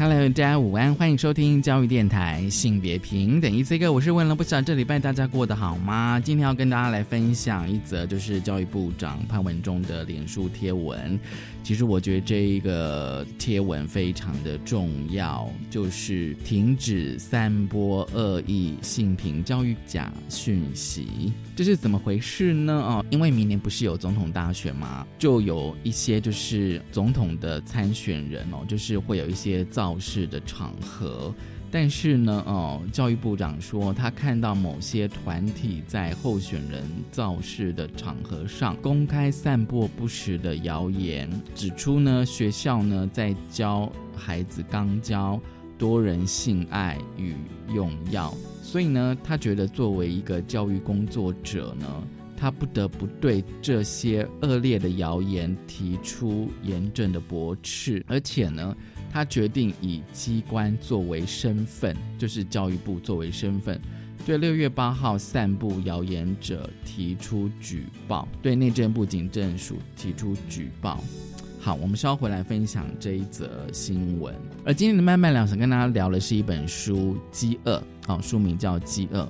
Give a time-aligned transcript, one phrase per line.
[0.00, 6.18] Hello，大家午安，欢迎收听教育电台性别平等一 C 哥，我是问了不少这礼拜大家过得好吗？
[6.18, 11.20] 今天要跟大家来分享一则就是教育部长潘文忠的脸书贴文。
[11.62, 21.32] 其实我觉得这一个贴文非常的重要，就是停止散播恶意性平教育假讯息。
[21.54, 22.72] 这是怎么回事呢？
[22.72, 25.06] 哦，因为明年不是有总统大选吗？
[25.18, 31.32] 就有一些就是总统的参选人哦，就是会有一些造势的场合。
[31.72, 36.82] 但是呢，哦，教育部长说，他看到某些团体在候选人
[37.12, 45.40] 造势的场合上公开散播不实的谣言，指出呢，学校呢在教孩子肛交、
[45.78, 47.36] 多人性爱与
[47.72, 51.86] 用药，所以呢，他觉得作为一个教育工作者呢，
[52.36, 58.76] 他不得不对这些恶劣的谣言提出严正的驳斥，而且呢。
[59.12, 63.80] 他决定以机关作为身份，就是教育部作为身份，
[64.24, 71.02] 对六月八号散布谣言者提出举报，对内政部警政署提出举报。
[71.58, 74.34] 好，我们稍回来分享这一则新闻。
[74.64, 79.24] 而今天的慢慢聊，想跟大家聊的是一本书《饥饿》，好，书名叫《饥饿》，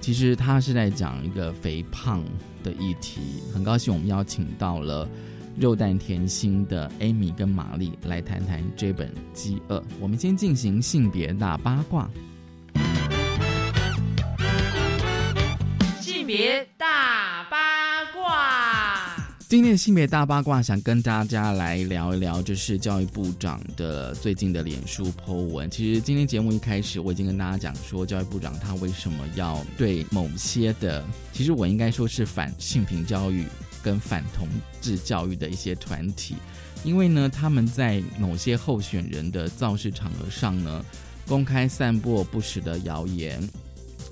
[0.00, 2.22] 其实它是在讲一个肥胖
[2.62, 3.20] 的议题。
[3.52, 5.08] 很高兴我们邀请到了。
[5.56, 9.78] 肉蛋甜心的艾米跟玛丽来谈谈这本《饥饿》。
[10.00, 12.08] 我们先进行性别大八卦。
[16.00, 19.16] 性别大八卦。
[19.48, 25.70] 今天的性别大八卦，想跟大家来聊一聊，就是教育部长的最近的脸书 po 文。
[25.70, 31.04] 其实今天节目一开始，我已经跟大家讲说，教育部长他为什么要对某些的，
[31.34, 33.44] 其实我应该说是反性平教育。
[33.82, 34.46] 跟反同
[34.80, 36.36] 志教育的一些团体，
[36.84, 40.84] 因为呢，他们在某些候选人的造势场合上呢，
[41.26, 43.42] 公开散播不实的谣言，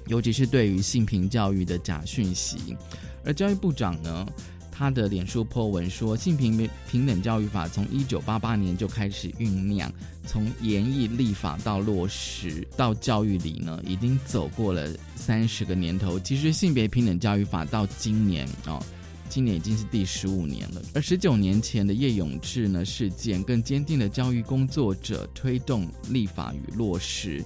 [0.06, 2.76] 尤其是对于性平教育的假讯息。
[3.24, 4.26] 而教育部长呢，
[4.70, 9.92] 他的脸书 po 文说，性平平等教育法从一九八八年就开始酝酿，
[10.26, 16.18] 从研议立法到落实到教育里呢，已经走过了三十个年头。
[16.18, 18.82] 其实性别平等教育法到今年哦。
[19.30, 27.42] 今年已经是第十五年了，而十九年前的叶永志呢事件，更坚定了教育工作者推动立法与落实，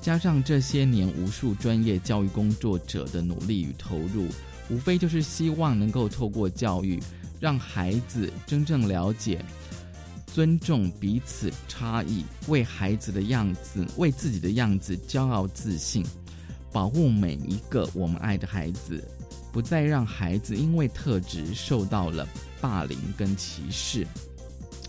[0.00, 4.28] 加上这些年无数专业教育工作者的努力与投入，
[4.70, 7.02] 无非就是希望能够透过教育，
[7.40, 9.44] 让孩子真正了解、
[10.28, 16.06] 尊重彼此差异，为孩子的样子、为自己的样子骄傲自信，
[16.70, 19.02] 保护每一个我们爱的孩子。
[19.56, 22.28] 不再让孩子因为特质受到了
[22.60, 24.06] 霸凌跟歧视。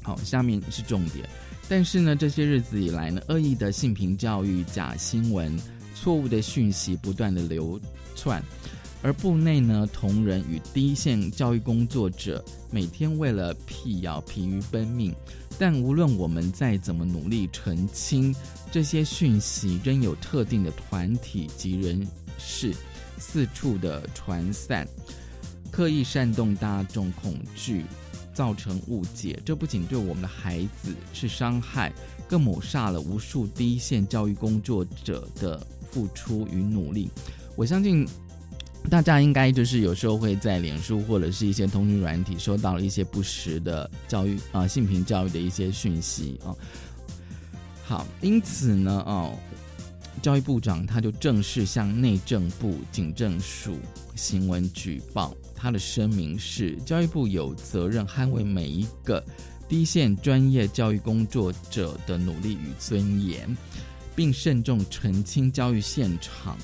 [0.04, 1.26] 好，下面是重点。
[1.70, 5.58] 但是呢，这些日子以来呢，恶意的性平教育、假新闻、
[5.96, 7.80] 错误的讯息不断的流
[8.14, 8.44] 窜，
[9.02, 15.16] 而部内呢，同仁与第一线教育工作者每天为了辟谣疲于奔命。
[15.58, 18.36] 但无论我们再怎么努力澄清
[18.70, 22.06] 这些讯息，仍有特定的团体及人
[22.38, 22.76] 士。
[23.20, 24.88] 四处的传散，
[25.72, 27.86] 刻意煽动大众恐惧，
[28.34, 29.40] 造成误解。
[29.44, 31.92] 这不仅对我们的孩子是伤害，
[32.28, 35.60] 更抹杀了无数第一线教育工作者的
[35.92, 37.10] 付出与努力。
[37.56, 38.08] 我相信
[38.90, 46.56] 大家应该就是有时候会在脸书或者是一些通讯软体收到了一些不实的教育啊性平教育的一些讯息啊。
[47.84, 49.34] 好，因此呢，哦。
[50.22, 53.78] 教育部长他就正式向内政部警政署
[54.16, 59.24] 新闻举报，他的声明是：教育部有责任捍卫每一个
[59.70, 63.56] 第一线专业教育工作者的努力与尊严，
[64.16, 66.58] 并慎重澄清教育现场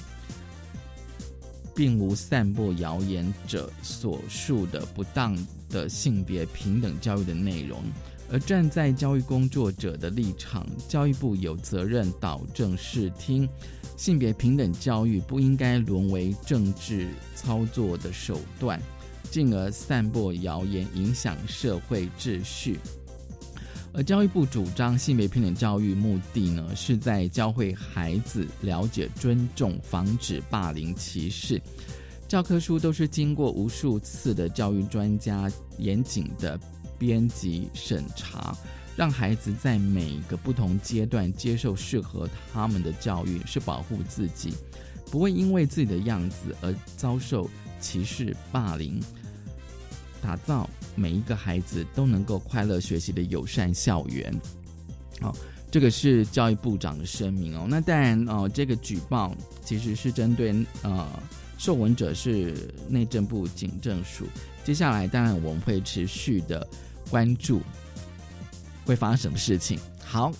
[1.75, 5.37] 并无散布谣言者所述的不当
[5.69, 7.83] 的性别平等教育的内容。
[8.33, 13.47] 而站在教育工作者的立场，教育部有责任导正视听，
[13.95, 18.81] 性别平等教育不应该沦为政治操作的手段，
[19.29, 22.79] 进而散播谣言，影响社会秩序。
[23.93, 31.61] 而教育部主张性别平等教育，目的呢是在教会孩子了解、尊重、防止霸凌、歧视。
[32.27, 36.59] 教科书都是经过无数次的教育专家严谨的
[37.03, 38.55] 编辑审查，
[38.95, 44.53] 让孩子在每个不同阶段接受适合他们的教育，是保护自己，
[45.11, 47.49] 不会因为自己的样子而遭受
[47.81, 49.01] 歧视、霸凌。
[50.21, 54.33] 打造每一个孩子都能够快乐学习的友善校园。
[55.19, 55.35] 好，
[55.69, 57.67] 这个是教育部长的声明哦。
[57.69, 61.05] 那当然哦，这个举报其实是针对呃
[61.57, 62.55] 受闻者是
[62.87, 64.25] 内政部警政署。
[64.63, 66.65] 接下来当然我们会持续的
[67.09, 67.61] 关注
[68.85, 69.79] 会发生什么事情。
[70.03, 70.31] 好，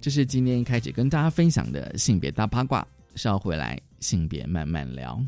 [0.00, 2.86] 这是今天开始跟大家分享的性别大八卦。
[3.16, 5.20] 稍回来，性别慢慢聊。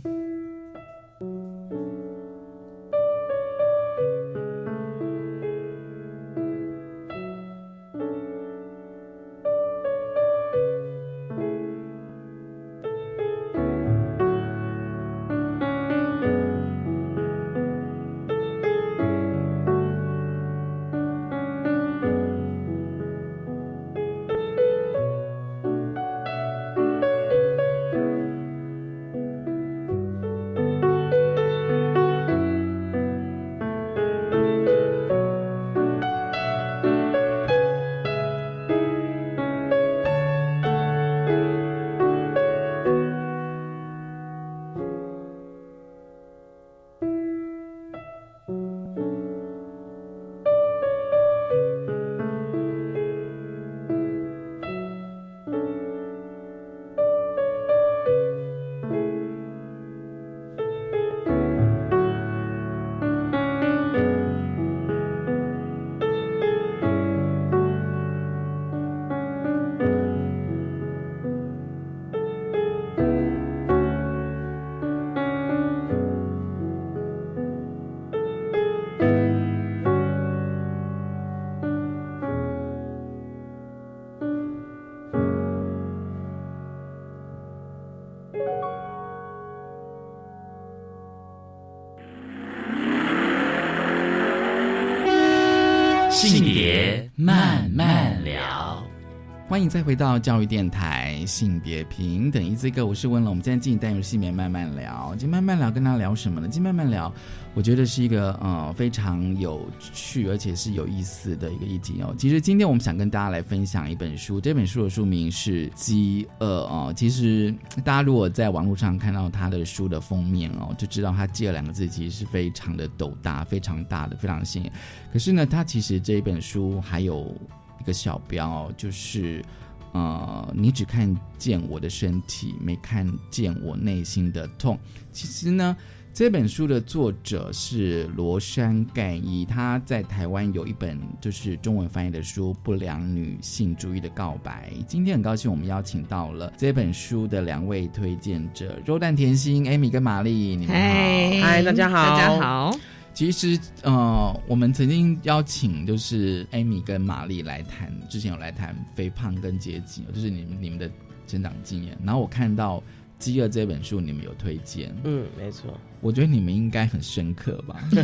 [99.53, 103.33] 欢迎再回到教育电台性别平等一字个，我是温龙。
[103.33, 106.49] 我们现在进行单元性别慢慢聊，今天慢慢聊跟大家聊什么呢？
[106.49, 107.13] 今天慢慢聊，
[107.53, 112.15] 我觉得是一个呃非常有趣而且是有意思的一个议题哦。
[112.19, 116.91] 其实今天我们想跟大家来分享一本书，这本书的书名是《饥饿》哦。
[116.97, 117.55] 其实
[117.85, 124.73] 大家如果在网络上看到他的书的封面哦，就知道他“饥饿”两个字其实是非常的斗大、非常大的、非常显眼。
[125.13, 127.37] 可是呢，他其实这一本书还有
[127.83, 129.45] 一个小标哦，就是
[129.93, 134.79] 呃，你只看见我的身体，没看见我内心的痛。
[135.11, 135.77] 其实呢，
[136.15, 144.71] 这本书的作者是罗山盖伊，他在台湾有一本就是中文翻译的书《不良女性主义的告白》。
[144.87, 151.47] 今天很高兴我们邀请到了这本书的两位推荐者，肉蛋甜心 Amy 跟玛丽，你们好。
[151.47, 152.79] 嗨，大家好，大家好。
[153.15, 160.91] 其实，呃，我们曾经邀请就是 Amy 跟玛丽来谈，之前有来谈肥胖跟阶级，就是你们你们的
[161.27, 161.97] 成长经验。
[162.03, 162.79] 然后我看到
[163.19, 165.79] 《饥饿》这本书，你们有推荐，嗯，没错。
[166.01, 168.03] 我觉得你们应该很深刻吧， 应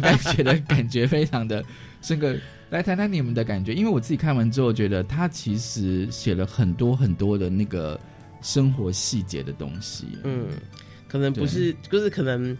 [0.00, 1.64] 该觉得感觉非常的
[2.02, 2.36] 深刻。
[2.70, 7.98] 来谈谈你们的感觉，因为我自己看完之后，觉得他其实写了很多很多的那个
[8.42, 10.18] 生活细节的东西。
[10.24, 10.48] 嗯，
[11.06, 12.58] 可能不是，就是可能。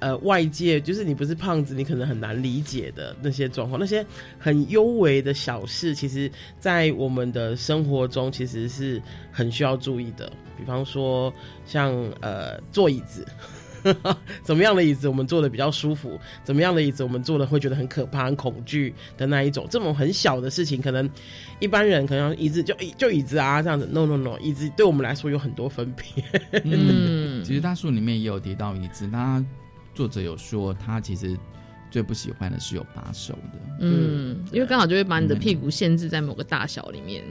[0.00, 4.04] 呃，外界就是你不是胖子，你可能很难理解的那些状况，那些
[4.38, 9.02] 很幽微的小事，其实，在我们的生活中，其实是
[9.32, 10.32] 很需要注意的。
[10.56, 11.32] 比方说，
[11.66, 13.26] 像呃，坐椅子，
[14.42, 21.08] 怎么样的椅子我们坐的比较舒服，怎么样的椅子我们坐的会觉得很可怕、很恐惧的那一种，这种很小的事情，可能
[21.60, 26.24] 一般人可能椅子就就椅子啊这样子，no no no，椅子对我们来说有很多分别。
[26.64, 29.44] 嗯，其实大树里面也有提到椅子，那。
[29.98, 31.36] 作者有说，他其实
[31.90, 37.24] 最不喜欢的是有把手的，嗯，因为刚好就会把你的屁股限制在某个大小里面，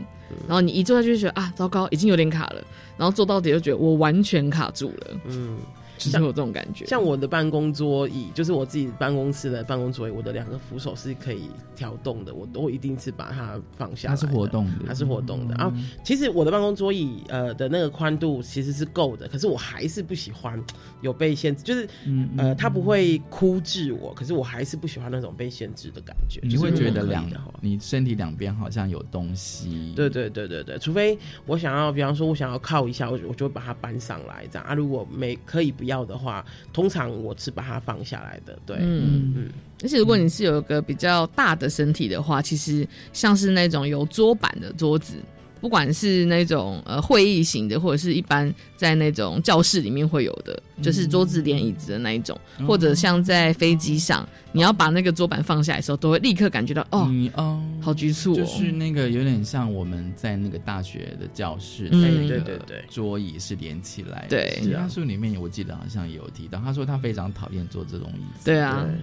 [0.46, 2.62] 然后你一坐下去就觉得啊，糟糕，已经有点卡了，
[2.98, 5.58] 然后坐到底就觉得我完全卡住了，嗯，
[5.98, 6.86] 就是有这种感觉。
[6.86, 14.10] 像我的办公桌椅，就是我自己办公室的办公桌椅，我的两个扶手是可以调动的，我都一定是把它放下。
[14.10, 15.72] 它是活动的，它是活动的啊。
[16.04, 20.62] 其实我的办公桌椅呃的那个宽度其实是够的，可是我还是不喜欢
[21.01, 26.39] 有被限制，就是嗯呃它不会枯制我，可是我还是不喜欢那种被限制的感觉。
[26.44, 29.94] 你会觉得两可以的话你身体两边好像有东西。
[29.96, 34.74] 对对对对对，除非我想要，比方说我想要靠一下，我就我就会把它搬上来这样啊。
[34.74, 38.58] 如果没可以不要的话，通常我是把它放下来的。
[38.65, 39.50] 对，嗯嗯
[39.84, 45.15] 而且如果你是有一个比较大的身体的话，其实像是那种有桌板的桌子，
[45.60, 52.68] 不管是那种呃会议型的，或者是一般在那种教室里面会有的，就是桌子连椅子的那一种，嗯。
[52.68, 58.36] 或者像在飞机上，你要把那个桌板放下来的时候，都会立刻感觉到哦，嗯哦，好局促哦。
[58.36, 64.28] 就是那个有点像我们在那个大学的教室，嗯那个对对对桌椅是连起来的。
[64.30, 64.54] 对。
[64.58, 68.46] 其实他书里面我记得好像也有提到，他说他非常讨厌坐这种椅子。
[68.46, 68.86] 对啊。
[68.86, 68.96] 对，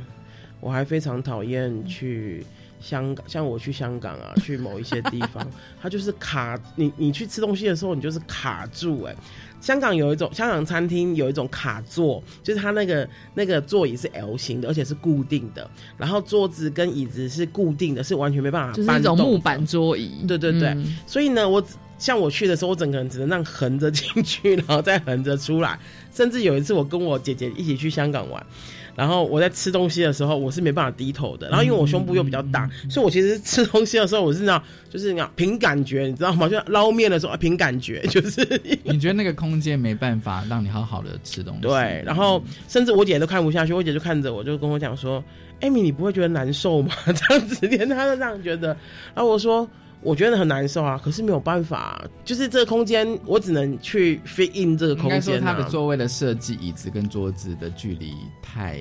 [0.61, 2.45] 我还非常讨厌去
[2.81, 5.47] 香港，像我去香港啊， 去某一些地方，
[5.81, 9.15] 它就是卡你，你去吃东西的时候，你就是卡住哎、
[9.61, 20.25] 香港有一种香港餐厅有一种卡座，就是它那个那个座椅是 L 型的，而且是固定的，然后桌子跟椅子是固定的，是完全没办法就是搬动的一种木板桌椅。
[20.29, 21.65] 对对对嗯所以呢，我
[21.97, 25.79] 像我去的时候，我整个人只能让横着进去，然后再横着出来。
[26.13, 28.47] 甚至有一次，我跟我姐姐一起去香港玩，
[28.95, 31.49] 然后我在吃东西的时候，我是没办法低头的。
[31.49, 36.49] 然后因为我胸部又比较大，所以我其实吃东西的时候，我是那样，就是那样凭感觉，你知道吗？
[36.49, 38.41] 就捞面的时候啊凭感觉，就是
[38.85, 41.63] 你觉得那个空间没办法让你好好的吃东西？
[41.63, 42.03] 对。
[42.05, 45.23] 然后甚至我姐都看不下去，我姐就看着我，就跟我讲说
[45.61, 48.69] ：“艾米，你不会觉得难受吗？”这样子，连她都这样觉得。
[49.15, 49.69] 然后我说。
[50.05, 55.55] 我觉得很难受啊，可是没有办法，就是这个空间，我只能去 fit in 这个应该说空间、啊。
[55.57, 58.81] 它的座位的设计，椅子跟桌子的距离太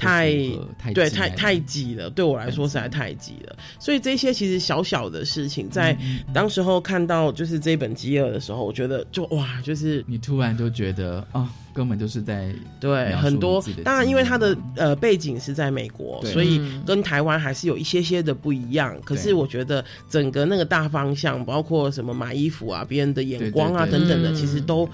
[0.00, 0.32] 太
[0.78, 3.56] 太对，太太挤了，对我来说实在太挤了。
[3.78, 5.96] 所以这些其实小小的事情，在
[6.32, 13.62] 当时候看到就是这本《饥饿》的时候，我觉得就哇，就是你突然就觉得哦，根本就是在对很多。
[13.84, 18.96] 当然，因为它的呃背景是在美国，所以嗯跟台湾还是有一些些的不一样。
[19.04, 24.34] 可是我觉得整个那个大方向，包括什么买衣服啊、别人的眼光啊等等的，嗯。
[24.34, 24.88] 其实都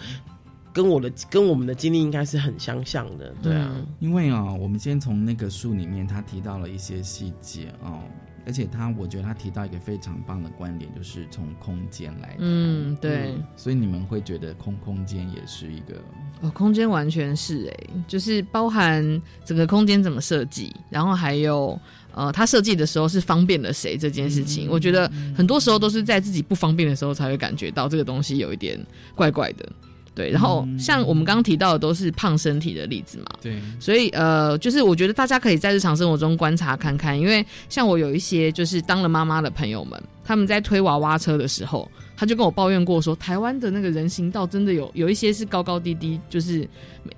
[0.77, 3.35] 跟我的跟我们的经历应该是很相像的。
[3.43, 8.03] 对啊，嗯因为啊、我们先从那个书里面，他提到了一些细节哦，
[8.45, 12.37] 而且他我觉得他提到一个非常棒的观点，就是从空间来。
[12.41, 13.35] 嗯，对。
[13.57, 15.95] 所以你们会觉得空空间也是一个
[16.43, 21.81] 哦，空间完全是哎、就是包含整个空间怎么设计，然后还有
[22.13, 28.79] 呃，他设计的时候是方便了谁这件事情，我觉得很多时候都是在自己不方便的时候才会感觉到这个东西有一点
[29.15, 29.67] 怪怪的。
[30.17, 33.61] 对，然后像我们刚刚提到的都是胖身体的例子嘛，对。
[33.79, 46.67] 所以呃，就是我觉得大家可以在日常生活中观察看看，因为像我有一些就是当了妈妈的朋友们，他们在推娃娃车的时候，他就跟我抱怨过说，台湾的那个人行道真的有有一些是高高低低，就是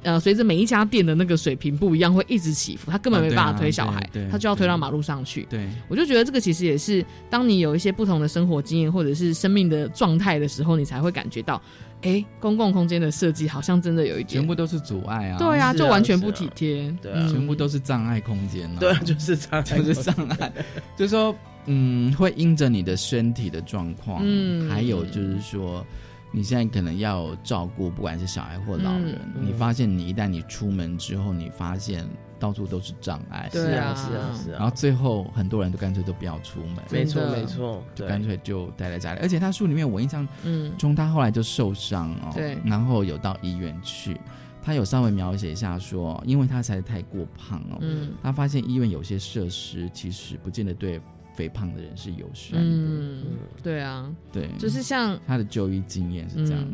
[0.03, 5.47] 呃随着每一家店的那个水平不一样，会一直起伏，他根本没办法推小孩，啊啊他就要推到马路上去。
[5.49, 11.63] 对我就觉得这个其实也是，当你有一些不同的生活经验或者是生命的状态的时候，你才会感觉到，
[12.03, 17.29] 哎，公共空间的设计好像真的有一点全部都是阻碍啊，对啊，就完全不体贴，对啊。
[17.31, 20.53] 全部都是障碍空间啊，对啊，就是障碍，就是障碍，
[20.97, 21.35] 就是说，
[21.69, 24.69] 嗯，会因着你的身体的状况，嗯。
[24.69, 25.87] 还有就是说，
[26.33, 29.47] 你现在可能要照顾，不管是小孩或老人，嗯。
[29.47, 32.07] 你发现你一旦你出门之后，你发现
[32.39, 33.95] 到处都是障碍，对啊。
[33.95, 38.05] 是啊，是啊，然后啊，最后很多人都干脆都不要出门，没错没错，对。
[38.05, 39.21] 就干脆就待在家里。
[39.21, 40.77] 而且他书里面我印象嗯。
[40.77, 42.57] 中，他后来就受伤哦，对。
[42.65, 44.19] 然后有到医院去，
[44.63, 48.13] 他有稍微描写一下说，因为他实在太过胖哦，嗯。
[48.23, 51.01] 他发现医院有些设施其实不见得对
[51.39, 53.25] 肥胖的人是友善的，嗯，
[53.63, 56.67] 对啊，对，就是像他的就医经验是这样，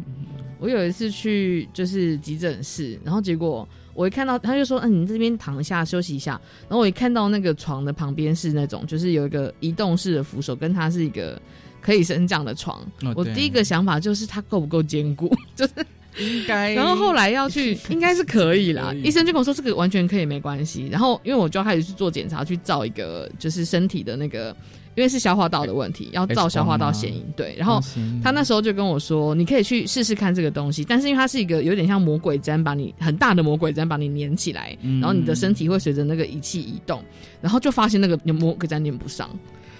[0.58, 11.38] 我有一次去就是急诊室，然后结果我一看到他就说，嗯，你这边躺一下休息一下，然后我一看到那个床的旁边是那种就是有一个移动式的扶手，跟它是一个
[11.82, 12.82] 可以升降的床，
[13.14, 15.74] 我第一个想法就是它够不够坚固， 就是
[16.18, 18.92] 应该然后后来要去， 应该是可以啦。
[18.94, 20.88] 以医生就跟我说这个完全可以，没关系。
[20.90, 24.54] 然后因为我就要开始去做检查，去照一个就是身体的那个，
[24.94, 27.24] 因为是消化道的问题，要照消化道显影。
[27.36, 27.80] 对，然后
[28.22, 37.02] 他那时候就跟我说，你可以去试试看这个东西，但是因为它是一个有点像魔鬼毡，把你很大的魔鬼毡把你粘起来，嗯然后你的身体会随着那个仪器移动，
[37.40, 39.28] 然后就发现那个魔鬼粘粘不上。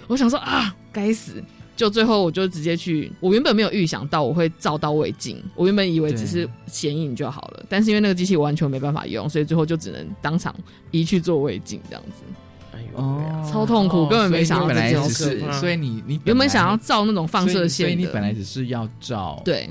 [0.07, 1.43] 我想说啊，该死！
[1.75, 10.55] 就最后我就直接去，我原本没有预想到我会照到胃镜，我原本以为只是显影就好了，但是因为那个机器完全没办法用，所以最后就只能当场
[10.91, 12.23] 移去做胃镜这样子，
[12.73, 19.69] 哎呦，哦超痛苦，根本没想到本来这件只是事。，所以你你原本想要照那种放射线的，所以你本来只是要照对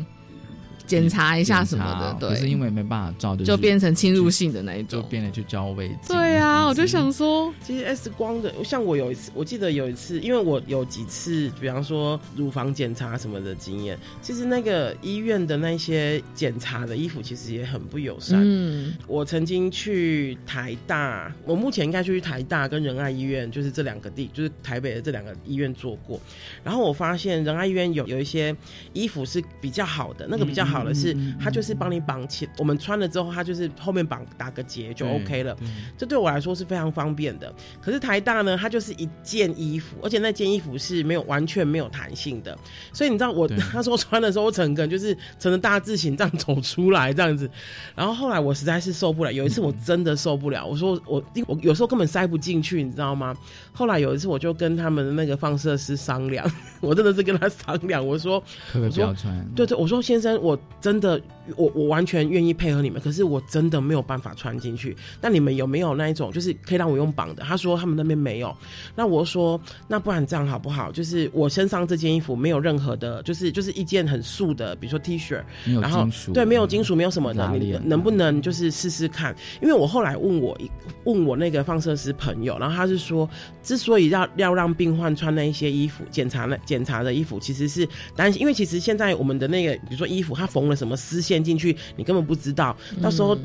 [1.00, 4.94] 检查一下什么的，可是，因为没办法照，就变成侵入性的那一种。
[4.94, 5.98] 就变得去照胃镜。
[6.08, 18.40] 对啊，我就嗯想说，其实 X 光的，像我有一次，我记得有一次，因为我有几次，比方说乳房检查什么的经验，其实那个医院的那些检查的衣服其实也很不友善。
[18.40, 26.20] 嗯，我曾经去台大，我目前应该去台大跟仁爱医院，就是这两个地，就是台北的这两个医院做过。
[26.62, 28.54] 然后我发现仁爱医院有有一些
[28.92, 35.54] 衣服是比较好的，那个比较好的是，它就是帮你绑起，我们穿了之后，它就是后面绑打个结就 OK 了。
[35.54, 37.52] 对这对我来说是非常方便的。
[37.80, 42.56] 可是台大呢，它就是一件衣服，而且那件衣服是没有完全没有弹性的，
[42.92, 47.48] 所以你知道我对 那时候穿的时候，我整个人就是成了大字形这样走出来这样子。
[47.94, 53.34] 然后后来我实在是受不了，有一次我真的受不了，我说我我有时候根本塞不进去，你知道吗？
[53.72, 56.48] 后来有一次我就跟他们的那个放射师商量，
[56.80, 58.40] 我真的是跟他商量，我说
[58.72, 59.46] 可不可以不要穿？
[59.54, 61.20] 对对，我说先生，我真的，
[61.56, 64.94] 我我完全愿意配合你们，可是我真的没有办法穿进去。
[65.20, 67.42] 那你们有没有那一种，就是可以让我用绑的？
[67.42, 68.54] 他说他们那边没有。
[68.94, 70.92] 那我说，那不然这样好不好？
[70.92, 75.42] 就是我身上这件衣服没有任何的，就是就是一件很素的，比如说 T 恤，
[75.80, 79.34] 然后，对，没有金属，没有什么的，你能不能就是试试看？
[79.62, 80.70] 因为我后来问我一
[81.04, 83.28] 问我那个放射师朋友，然后他是说，
[83.62, 93.36] 之所以要要让病患穿那一些衣服，检查那检查的衣服，其实是担心，因为其实现在我们的那个，比如说衣服，它缝了什么丝线进去，你根本不知道，到时候。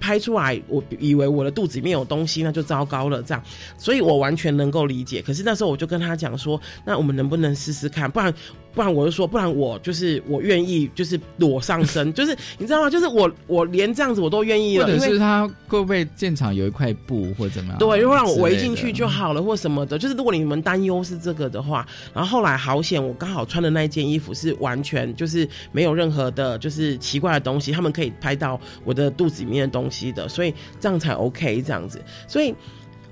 [0.00, 3.22] 拍出来，我以为我的肚子里面有东西，那就糟糕了。
[3.22, 3.42] 这样，
[3.78, 5.22] 所以我完全能够理解。
[5.22, 8.10] 可是那时候我就跟他讲说，那我们能不能试试看？
[8.10, 8.30] 不然，
[8.74, 12.90] 不然我就说，不然我就是我愿意，就是裸上身， 就是你知道吗？
[12.90, 17.78] 就是我我连这样子我都愿意了，或者是他会不会现场有一块布或怎么样？
[17.78, 19.98] 对，果让我围进去就好了，或什么的。
[19.98, 32.02] 就是如果你们担忧是这个的话，然后后来好险，我刚好穿的那一件衣服是完全就是没有任何的，就是奇怪的东西，他们可以拍到我的肚子里面的东西的，所以这样才 OK 这样子。
[32.26, 32.54] 所以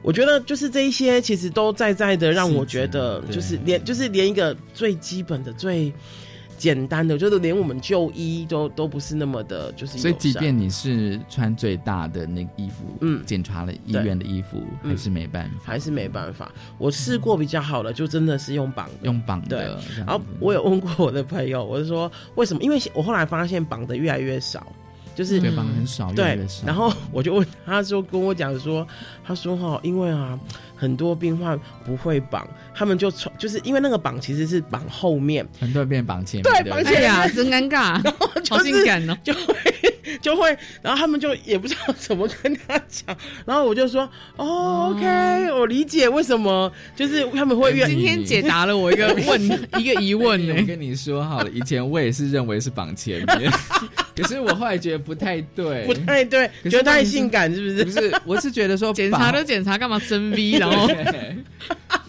[0.02, 5.92] 我觉得就是这一些，其实都在在的让我觉得，就是连就是连一个最基本的最。
[6.58, 16.52] 简单的，就是连我们就医都都不是那么的，就是所以，即便你是穿最大的那个衣服，嗯检查了医院的衣服，嗯还是没办法，还是没办法。
[16.78, 19.76] 我试过比较好的，就真的是用绑的，用绑的。
[20.06, 22.62] 然后我有问过我的朋友，我就说为什么？
[22.62, 24.72] 因为我后来发现绑的越来越少，
[25.14, 26.66] 就是对嗯绑很少，对越少。
[26.66, 28.86] 然后我就问他说跟我讲说，
[29.24, 30.38] 他说哈，因为啊
[30.76, 38.02] 很多病患不会绑，他们就穿，就是因为那个绑其实是绑后面，很多人变绑前面，对对对绑前哎呀，真尴尬，
[38.42, 39.16] 就好性是感哦。
[39.22, 39.54] 就会
[40.20, 49.42] 就会，然后他们就也不知道怎么跟他讲，然后我就说哦，OK，我理解为什么，就是他们会越今天解答了我一个问
[49.78, 50.62] 一个疑问呢我。
[50.66, 53.50] 跟你说好了，以前我也是认为是绑前面，
[54.16, 57.84] 可是我后来觉得不太对，不太对，觉得太性感，是不是？
[57.84, 60.52] 不是，我是觉得说检查都检查，干嘛深 V？
[60.58, 61.36] 然后对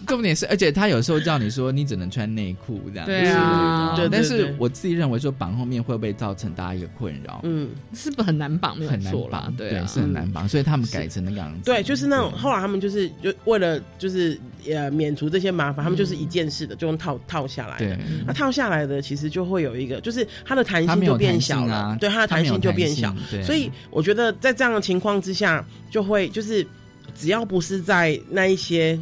[0.06, 7.40] 重点是，而且他有时候叫你说你只能穿内裤这样，对啊但是我自己认为说绑后面会不会造成大家一个困扰？
[7.42, 8.78] 嗯，是不是很难绑？
[8.78, 11.60] 没有很难错啦绑，，对啊，是很难绑，所以他们改成那个样子。
[11.64, 14.38] 对，就是那种后来他们就是就为了就是
[14.68, 17.96] 呃免除这些麻烦，他们就是一件式的，就用套套下来的。
[17.96, 23.14] 对，那套下来的其实就会有一个，就是它的弹性就变小了，啊，对它的弹性就变小。
[23.42, 26.66] 所以我觉得在这样的情况之下，就会就是
[27.14, 28.98] 只要不是在那一些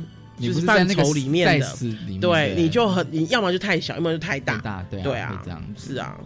[0.48, 4.84] 你就是在那个畴里面的，size 里面对，你就很你要么就太小，要么就太大。
[4.90, 6.18] 对啊，对啊这样子是啊，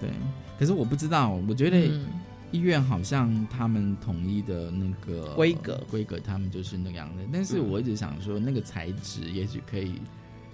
[0.00, 0.10] 对。
[0.58, 2.06] 可是我不知道，我觉得嗯
[2.52, 7.24] 医院好像他们统一的那个规格规格，他们就是那个样的。
[7.32, 9.94] 但是嗯我一直想说，那个材质也许可以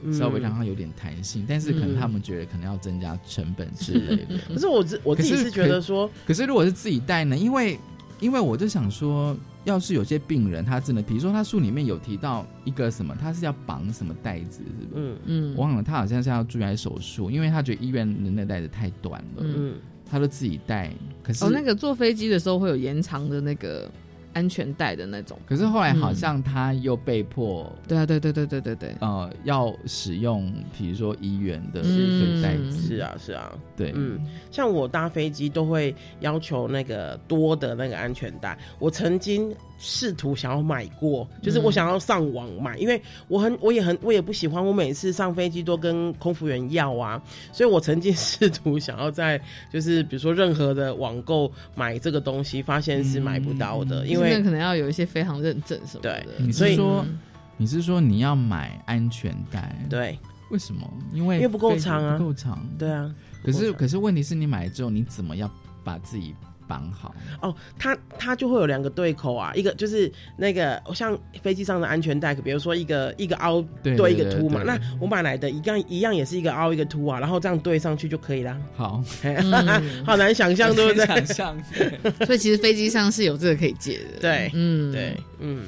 [0.02, 4.38] 嗯稍微让它有点弹性，但是可能嗯他们觉得可能要增加成本之类的。
[4.54, 7.36] 可是我自我自己是是觉得说，可是如果是自己带呢？
[7.36, 7.78] 因为
[8.18, 15.00] 因为我就想说，要是有些病人他真的，比如说他书里面有提到一个什么，他是要绑什么带子，是不是？
[15.00, 20.92] 嗯嗯我忘了，他好像是要注意来手术，因为他觉得医院的那带子太短了，嗯嗯，他就自己带。
[21.22, 23.90] 可是、哦，那个坐飞机的时候会有延长的那个
[24.32, 25.38] 安全带的那种。
[25.46, 32.12] 可是后来好像他又被迫，对啊，对对对对对对，呃，要使用，比如说医院的嗯。
[32.12, 34.18] 对带子，是啊，是啊，对，嗯，
[34.50, 38.58] 像我搭飞机都会要求那个多的那个安全带。
[38.78, 47.20] 我曾经试图想要买过，就是我想要上网买，因为我很我也很我也不喜欢我每次上飞机都跟空服员要啊，
[47.52, 49.40] 所以我曾经试图想要在
[49.72, 56.22] 就是比如说任何的网购买这个东西，发现是买不到的，因为那可能要有一些非常认证什么的。
[56.24, 57.18] 对你是说嗯
[57.58, 60.18] 你是说你要买安全带？，对
[60.50, 60.90] 为什么？
[61.12, 62.66] 因为因为不够长啊不够长。
[62.78, 63.14] 对啊。
[63.44, 65.48] 可是可是问题是你买了之后，你怎么要
[65.84, 66.34] 把自己
[66.72, 67.14] 绑好？
[67.42, 78.58] 哦，它它就会有两个对口啊，一个就是那个像飞机上的安全带，比如说一个一个凹对对一对个凸嘛，对那我买来的一样一样也是一个凹一个凸啊，然后这样对上去就可以啦。
[78.74, 81.04] 好，嗯 好难想象，对不对？
[81.06, 81.62] 想象。
[82.24, 84.20] 所以其实飞机上是有这个可以借的。
[84.20, 85.66] 对嗯，对，嗯，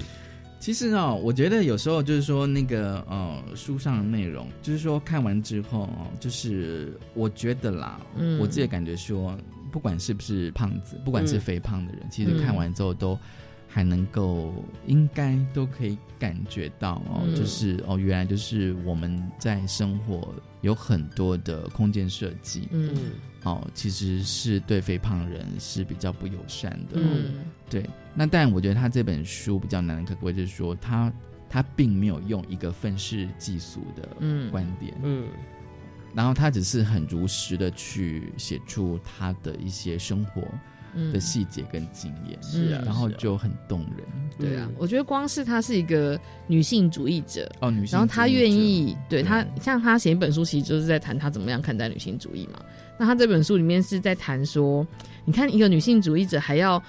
[0.60, 9.36] 其实呢，我觉得有时候就是说那个呃书上的内容，就是说看完之后哦，就是我觉得啦，嗯我自己感觉说，
[9.74, 11.40] 不管是不是胖子，不管是嗯。
[11.40, 12.44] 肥胖的人，其实嗯。
[12.44, 13.18] 看完之后都
[13.66, 14.54] 还能够，
[14.86, 17.34] 应该都可以感觉到哦，嗯。
[17.34, 22.94] 就是哦，原来就是我们在生活有很多的空间设计，嗯。
[22.94, 23.00] 嗯
[23.42, 27.34] 哦，其实是对肥胖人是比较不友善的，嗯。
[27.68, 27.84] 对，
[28.14, 31.12] 那但我觉得他这本书比较难能可贵，就是说他
[31.50, 34.48] 他并没有用一个愤世嫉俗的嗯。
[34.52, 35.26] 观点，嗯
[36.14, 40.42] 然后他只是很如实的去写出他的一些生活
[40.94, 44.06] 嗯的细节跟经验，是啊，然后就很动人。
[44.38, 52.60] 对啊嗯，我觉得光是她是一个女性主义者，哦，女性，然后她愿意，对她像她写一本书，其实就是在谈她怎么样看待女性主义嘛。
[52.98, 54.86] 那她这本书里面是在谈说，
[55.24, 56.82] 你看一个女性主义者还要。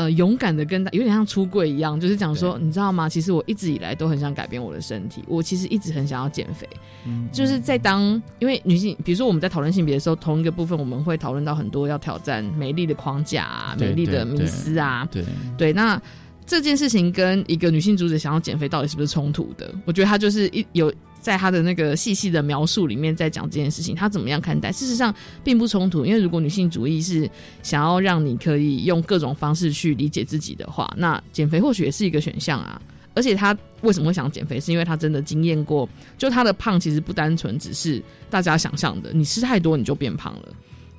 [0.00, 3.06] 呃，勇敢的跟他有点像出柜一样，就是讲说，你知道吗？
[3.06, 6.66] 其实我一直以来都很想改变我的身体，我其实一直很想要减肥。
[7.04, 8.00] 嗯就是在当，
[8.38, 15.22] 因为女性，比如说我们在讨论性别的时候，同一个部分我们会讨论到很多要挑战美丽的框架啊、美丽的迷思啊，对，
[15.58, 16.00] 对，那
[16.46, 19.70] 这件事情跟一个女性主者想要减肥到底是不是冲突的？
[19.84, 24.72] 我觉得她就是一有在她的那个细细的描述里面在讲这件事情，她怎么样看待？
[24.72, 27.30] 事实上并不冲突，因为如果女性主义是
[27.62, 32.80] 想要让你可以用各种方式去理解自己的话，那减肥或许也是一个选项啊。
[33.14, 34.58] 而且她为什么会想减肥？
[34.58, 40.48] 是因为她真的经验过，就她的胖其实不单纯只是大家想象的，你吃太多你就变胖了。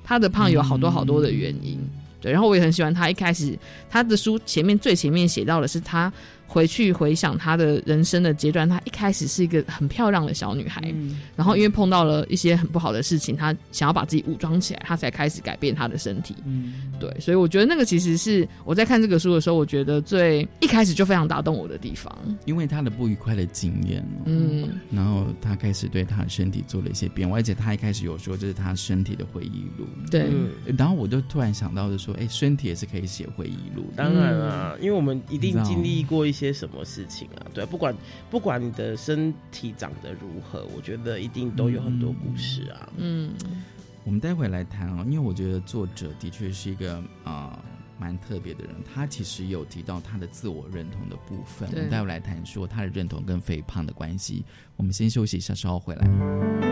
[0.04, 1.78] 她的胖有好多好多的原因。
[2.20, 3.58] 对，然后我也很喜欢他一开始
[3.90, 6.12] 他的书前面最前面写到的是他
[6.52, 11.18] 回去回想她的人生的阶段，她一开始是一个很漂亮的小女孩，嗯。
[11.34, 16.36] 然后因为碰到了一些很不好的事情，她想要把自己武装起来，她才开始改变她的身体。
[16.44, 22.14] 嗯，对，所以我觉得那个其实是我在看这个书的时候，我觉得最一开始就非常打动我的地方。
[22.44, 24.68] 因为她的不愉快的经验，嗯。
[24.90, 37.94] 然后她开始对她的身体做了一些变化，而且她一开始有说这是她身体的回忆录，对，嗯，然后我就突然想到就说，哎，身体也是可以写回忆录的，当然啦，因为我们一定经历过一些什么事情啊，对，不管
[38.30, 42.88] 不管你的身体长得如何，我觉得一定都有很多故事啊。
[42.96, 43.34] 嗯
[44.04, 47.62] 我们待会来谈哦，因为我觉得作者的确是一个啊。
[47.98, 51.68] 蛮特别的人，他其实有提到他的自我认同的部分。
[51.70, 54.44] 我们待会来谈说他的认同跟肥胖的关系。
[54.74, 56.71] 我们先休息一下，稍后回来。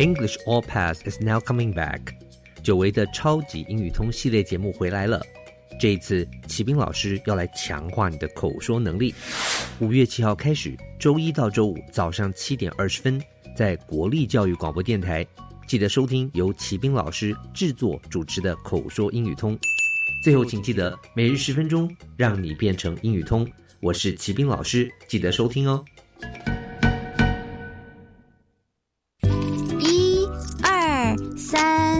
[0.00, 2.00] English All Pass is now coming back。
[2.62, 5.20] 久违的超级英语通系列节目回来了。
[5.78, 9.14] 这一次，骑兵老师要来强化你的口说能力。
[9.78, 13.22] 五月七号开始，周一到周五早上七点二十分，
[13.54, 15.26] 在国立教育广播电台，
[15.66, 19.54] 记得收听由骑兵老师制作主持的口说英语通。
[20.24, 23.46] 最后，请记得每日十分钟，让你变成英语通。
[23.80, 25.84] 我是骑兵老师，记得收听哦。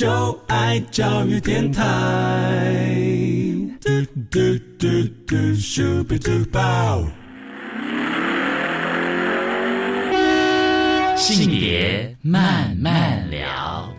[0.00, 0.08] 就
[0.46, 1.84] 爱教育电台。
[3.82, 3.90] 嘟
[4.30, 4.40] 嘟
[4.78, 4.86] 嘟
[5.26, 7.04] 嘟，Super Duper。
[11.14, 13.94] 性别慢慢聊，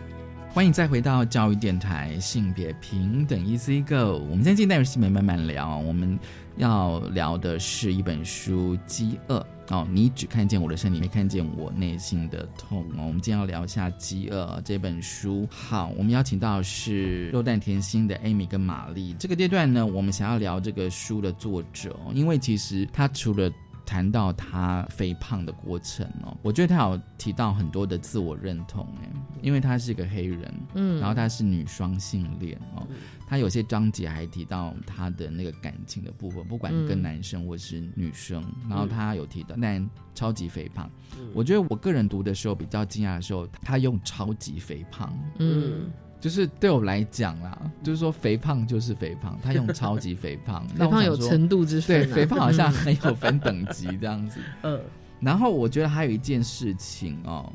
[0.52, 4.18] 欢迎再回到教育电台性别平等 Easy Go。
[4.28, 6.18] 我们今天进入性别慢慢聊，我们
[6.56, 9.38] 要聊的是一本书《饥饿》
[9.72, 13.06] 哦，你只看见我的身体，没看见我内心的痛哦。
[13.06, 15.48] 我们今天要聊一下《饥饿》这本书。
[15.50, 19.16] 好，我们邀请到是肉蛋甜心的 Amy 跟玛丽。
[19.18, 23.50] 这个阶段呢，我们想要聊这个书的作者，因为其实他除了
[23.84, 29.08] 谈到他肥胖的过程哦，我觉得他有提到很多的自我认同哎，
[29.42, 32.86] 因为他是一个黑人，嗯，然后他是女双性恋哦，
[33.26, 40.90] 他有些章节还提到他的那个感情的部分，不管跟男生或是女生，然后他有提到，但超级肥胖，
[41.34, 45.90] 我觉得我个人读的时候比较惊讶的时候，他用超级肥胖，嗯。
[46.22, 54.38] 就是对我来讲啦，就是说肥胖就是肥胖，他用超级肥胖， 肥胖有程度之分，对，肥胖好像很有分等级这样子。
[54.62, 54.80] 嗯，
[55.18, 57.52] 然后我觉得还有一件事情哦，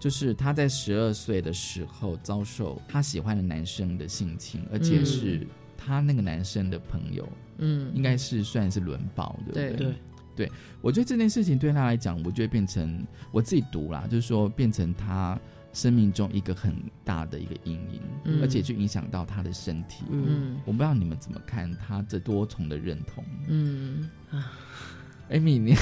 [0.00, 7.28] 就是他在十二岁的时候遭受他喜欢的男生的性侵，而且是他那个男生的朋友，
[7.58, 9.86] 嗯，应该是算是轮保，对不对？
[9.86, 9.94] 对，
[10.34, 13.00] 对我觉得这件事情对他来讲，我觉得变成
[13.30, 15.38] 我自己读啦，就是说变成他。
[15.78, 18.02] 生命中一个很大的一个阴影，
[18.42, 20.02] 而且就影响到他的身体。
[20.10, 23.24] 嗯，我不知道你们怎么看他这多重的认同。
[23.46, 24.50] 嗯啊，
[25.28, 25.76] 艾米，你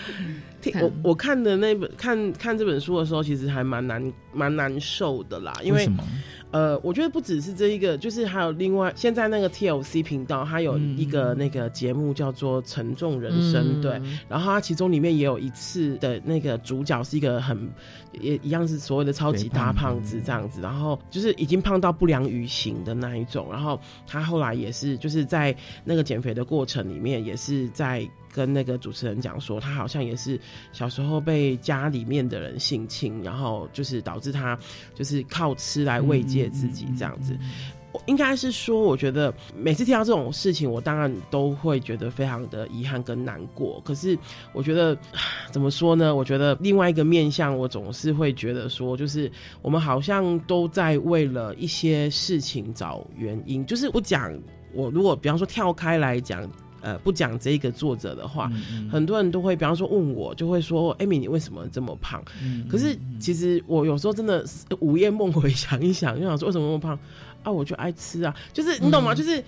[0.80, 5.88] 我我看的那本看看这本书的时候，其实还蛮难蛮难受的啦，因为。
[6.50, 17.68] 呃，我觉得不只是这一个，就是还有另外，现在那个 TLC 频道，它有一个那个节目叫做《沉重人生》，对，然后它其中里面也有一次的那个主角是一个很
[18.12, 25.52] 也一样是所谓的超级大胖子这样子，然后就是已经胖到不良于行的那一种，然后他后来也是就是在
[25.84, 28.08] 那个减肥的过程里面，也是在。
[28.34, 30.36] 跟那个主持人讲说，他好像也是
[30.72, 34.58] 小时候被家里面的人性侵，然后就是导致他
[34.94, 37.36] 就是靠吃来慰藉自己这样子。
[38.06, 43.80] 应该是说，我觉得每次听到这种事情，我当然都会觉得非常的遗憾跟难过。
[43.84, 44.18] 可是
[44.52, 44.98] 我觉得
[45.52, 46.12] 怎么说呢？
[46.12, 49.30] 我觉得另外一个面向，我总是会觉得说，就是
[49.62, 53.64] 我们好像都在为了一些事情找原因。
[53.64, 54.36] 就是我讲
[54.72, 56.50] 我如果比方说跳开来讲。
[56.84, 58.52] 呃，不讲这个作者的话，
[58.92, 62.22] 很多人都会，比方说问我，就会说：“艾米，你为什么这么胖？”
[62.68, 64.44] 可是其实我有时候真的
[64.80, 66.98] 午夜梦回想一想，就想说为什么那么胖
[67.42, 67.50] 啊？
[67.50, 69.14] 我就爱吃啊，就是你懂吗？
[69.14, 69.42] 就是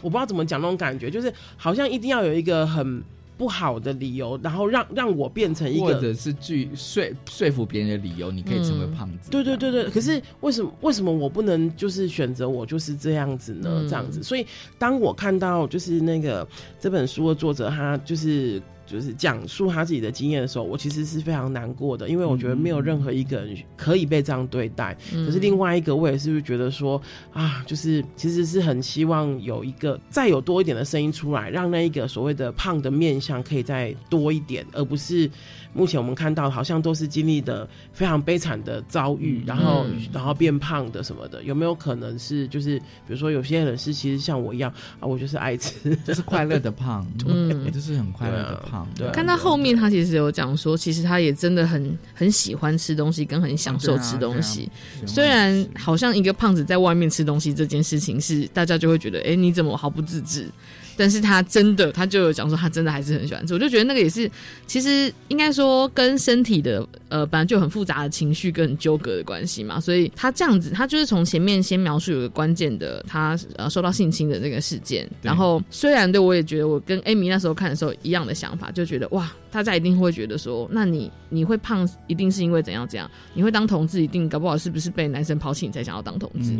[0.00, 3.00] 我不知道怎么讲那种感觉，就是好像一定要有一个很
[3.40, 9.30] 不好的理由，然后让让我变成一个，或者是去说说服别人的理由，你可以成为胖子。
[9.30, 13.86] 对对对对，可是为什么为什么我不能就是选择我就是这样子呢？
[13.88, 14.46] 这样子，所以
[14.78, 16.46] 当我看到就是那个
[16.78, 18.60] 这本书的作者，他就是。
[18.90, 24.96] 就是讲述他自己的经验的时候，我其实是非常难过的，因为我觉得没有任何一个人可以被这样对待。
[25.10, 27.00] 可是另外一个，我也是觉得说
[27.32, 35.30] 啊，就是其实是很希望有一个再有多一点的声音出来，让那一个所谓的胖的面相可以再多一点，而不是。
[35.72, 48.88] 目前我们看到好像都是经历的非常悲惨的遭遇，然后然后变胖的什么的，有没有可能是就是比如说有些人是其实像我一样啊，我就是爱吃，就是快乐的胖， 嗯，就是很快乐的胖。
[48.96, 54.68] 对，看到后面他其实有讲说，其实他也真的很很喜欢吃东西，跟很享受吃东西。
[55.06, 60.48] 虽然好像一个胖子在外面吃东西这件事情是大家就会觉得，哎，你怎么毫不自制？
[60.96, 63.54] 但是他真的，他就有讲说，他真的还是很喜欢吃。
[63.54, 64.30] 我就觉得那个也是，
[64.66, 65.59] 其实应该说
[65.90, 69.80] 跟身体的呃，本来就很复杂的情绪跟很纠葛的关系嘛。
[69.80, 75.08] 所以他这样子，他就是从前面先描述有个关键的，他呃受到性侵的这个事件。
[75.22, 83.10] 然后虽然对我也觉得我跟艾米那时候看的时候一样的想法，就觉得哇，大家一定会觉得说，那你你会胖，一定是因为怎样怎样？
[83.34, 86.52] 你会当同志，一定搞不好是不是被男生抛弃，你才想要当同志？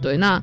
[0.00, 0.42] 对，那。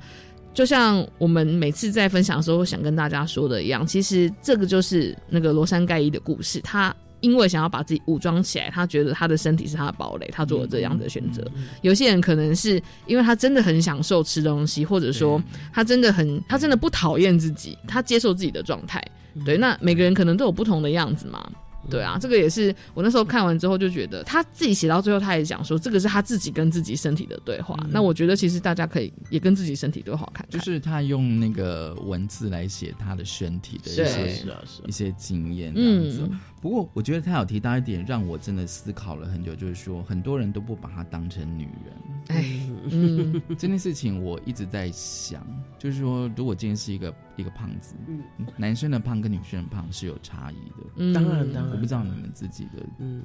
[0.54, 6.62] 就像我们每次在分享的时候，想跟大家说的一样，其实这个就是那个罗山盖伊的故事。
[6.62, 11.44] 他因为想要把自己武装起来，他觉得他的身体是他的堡垒，他做了这样的选择。
[11.82, 15.42] 有些人可能是因为他真的很享受吃东西，或者说
[15.74, 19.04] 他真的很他真的不讨厌自己，他接受自己的状态。
[19.44, 21.44] 对，那每个人可能都有不同的样子嘛。
[21.88, 27.78] 对啊，这个也是我那时候看完之后就觉得，他自己写到最后，他也讲说，这个是他自己跟自己身体的对话。
[27.92, 34.44] 那我觉得其实大家可以也跟自己身体对话看，就是他用那个文字来写他的身体的一些
[34.88, 36.28] 一些经验这样子。
[36.66, 41.94] 不过我觉得他有提到一点，让我真的思考了很久，就是说很多人都不把她当成女人。
[42.30, 42.44] 哎，
[42.90, 45.46] 嗯，这件事情我一直在想，
[45.78, 48.20] 就是说如果今天是一个一个胖子，嗯，
[48.58, 50.88] 男生的胖跟女生的胖是有差异的。
[50.96, 53.22] 嗯，当然当然，我不知道你们自己的，嗯。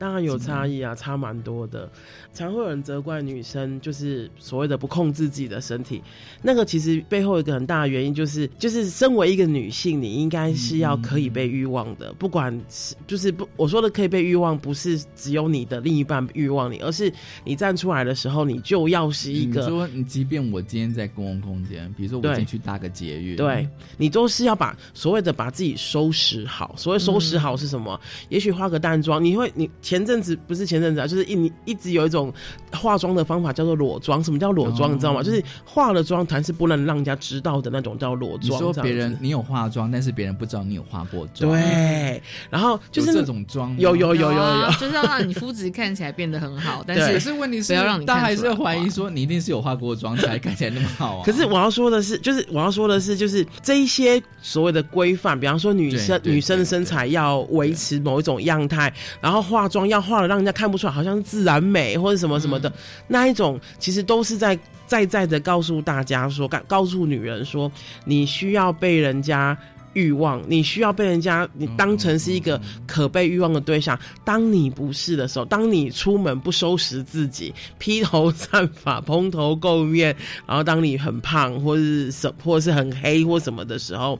[0.00, 1.86] 当然有差异啊，差蛮多的。
[2.32, 6.02] 常会有人责怪女生，就是所谓的不控制自己的身体。
[6.40, 12.14] 那个其实背后一个很大的原因，就是就是身为一个女性，你应该是要可以被欲望的。
[12.14, 17.12] 不管是就是不，我说的可以被欲望，不是只有你的另一半欲望你，而是
[17.44, 19.68] 你站出来的时候，你就要是一个。
[19.68, 26.74] 说你，即便我今天在公共空间，比如说我进去搭个捷运，对你都是要把所谓的把自己收拾好。
[26.78, 28.00] 所谓收拾好是什么？
[28.30, 29.68] 也许化个淡妆，你会你。
[29.90, 32.32] 前阵子不是前阵子啊，就是一一直有一种
[32.70, 34.22] 化妆的方法叫做裸妆。
[34.22, 34.94] 什么叫裸妆？
[34.94, 35.20] 你知道吗？
[35.20, 38.42] 就是化了妆，但是不能让人家知道的那种叫裸妆。
[38.44, 41.50] 你说别人你有化妆，但是别人不知道你有化过妆。
[41.50, 46.84] 对，然后就是这种妆，有有有有有，就是要让你肤质看起来变得很好。
[46.86, 51.22] 但是是问题是要让你，大家还是怀疑说你一定是有化过妆才看起来那么好啊。
[51.26, 59.79] 可是我要说的是，就是我要说的是，就是这一些所谓的规范，比方说女生女生的身材要维持某一种样态，然后化妆。
[59.86, 62.72] 要画的让人家看不出来，好像是自然美或者什么什么的
[63.08, 67.70] 那一种，其实都是在在在的告诉大家说，告告诉女人说，
[68.04, 69.56] 你需要被人家。
[69.92, 73.98] 欲望，你需要被人家你当成是一个可被欲望的对象。
[74.24, 80.14] 当你不是的时候，当你出门不收拾自己，披头散发、蓬头垢面，
[80.46, 84.18] 然后当你很胖或者是什或者是很黑或什么的时候，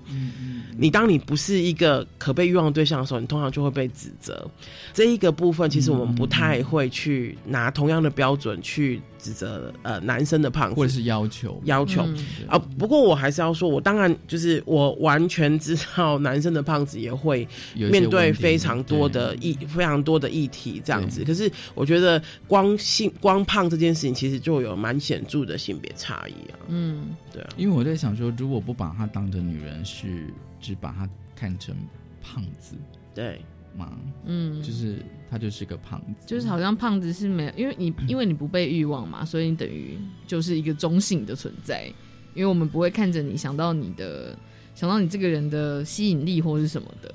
[0.77, 4.45] 你当你不是一个可被欲望的对象的时候，你通常就会被指责。
[4.93, 9.01] 这一个部分，其实我们不太会去拿同样的标准去。
[9.21, 12.07] 指责呃男生的胖，或者是要求要求
[12.49, 12.59] 啊。
[12.79, 21.25] 不过我还是要说，我当然就是我完全知道男生的胖子也会面对非常多的议非常多的议题这样子。
[21.25, 26.59] 可是我觉得光性光胖这件事情，其实就有蛮显著的性别差异啊。
[26.69, 27.49] 嗯，对啊。
[27.57, 30.27] 因为我在想说，如果不把她当成女人，是
[30.61, 31.75] 只把她看成
[32.23, 32.75] 胖子，
[33.15, 33.41] 对
[33.77, 33.93] 吗？
[34.25, 34.97] 嗯，就是。
[35.31, 41.91] 他就是个胖子，就是好像胖子是没有，因为你 因为你不被欲望嘛，所以你等于就是一个中性的存在。
[42.33, 44.39] 因为我们不会看着你想到你的
[44.77, 47.13] 想到你这个人的吸引力或是什么的，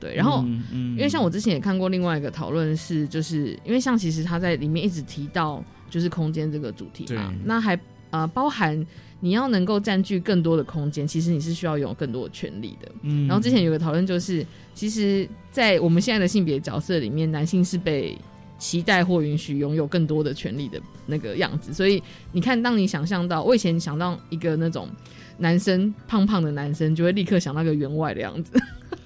[0.00, 0.14] 对。
[0.14, 0.42] 然后，
[0.72, 7.78] 因为像我之前也看过另外一个讨论是，就是因为像其实他在里面一直提到就是空间这个主题嘛，那还
[8.14, 8.86] 呃包含。
[9.20, 12.92] 你要能够占据更多的空间，其实你是需要拥有更多的权利的。
[13.04, 14.44] 嗯，然后之前有个讨论就是，
[14.74, 18.18] 其实，在我们现在的性别角色里面，男性是被
[18.58, 21.72] 期待或允许拥有更多的权利的那个样子。
[21.72, 22.02] 所以
[22.32, 24.90] 你看，当你想象到我以前想到一个那种
[25.38, 28.60] 男生胖胖的男生，就会立刻想到个员外的样子。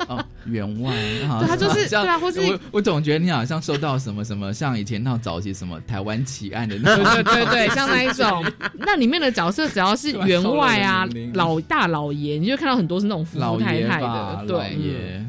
[0.47, 0.93] 员外，
[1.41, 8.45] 对他就是像对啊或是我我总觉得你好像收到什么什么，像以前那种早期什么台湾奇案的那种，对对对， 像那一种，
[8.79, 15.27] 那里面的角色只要是员外啊老大老爷，你就会看到很多是那种夫老太太，的，老对，爷，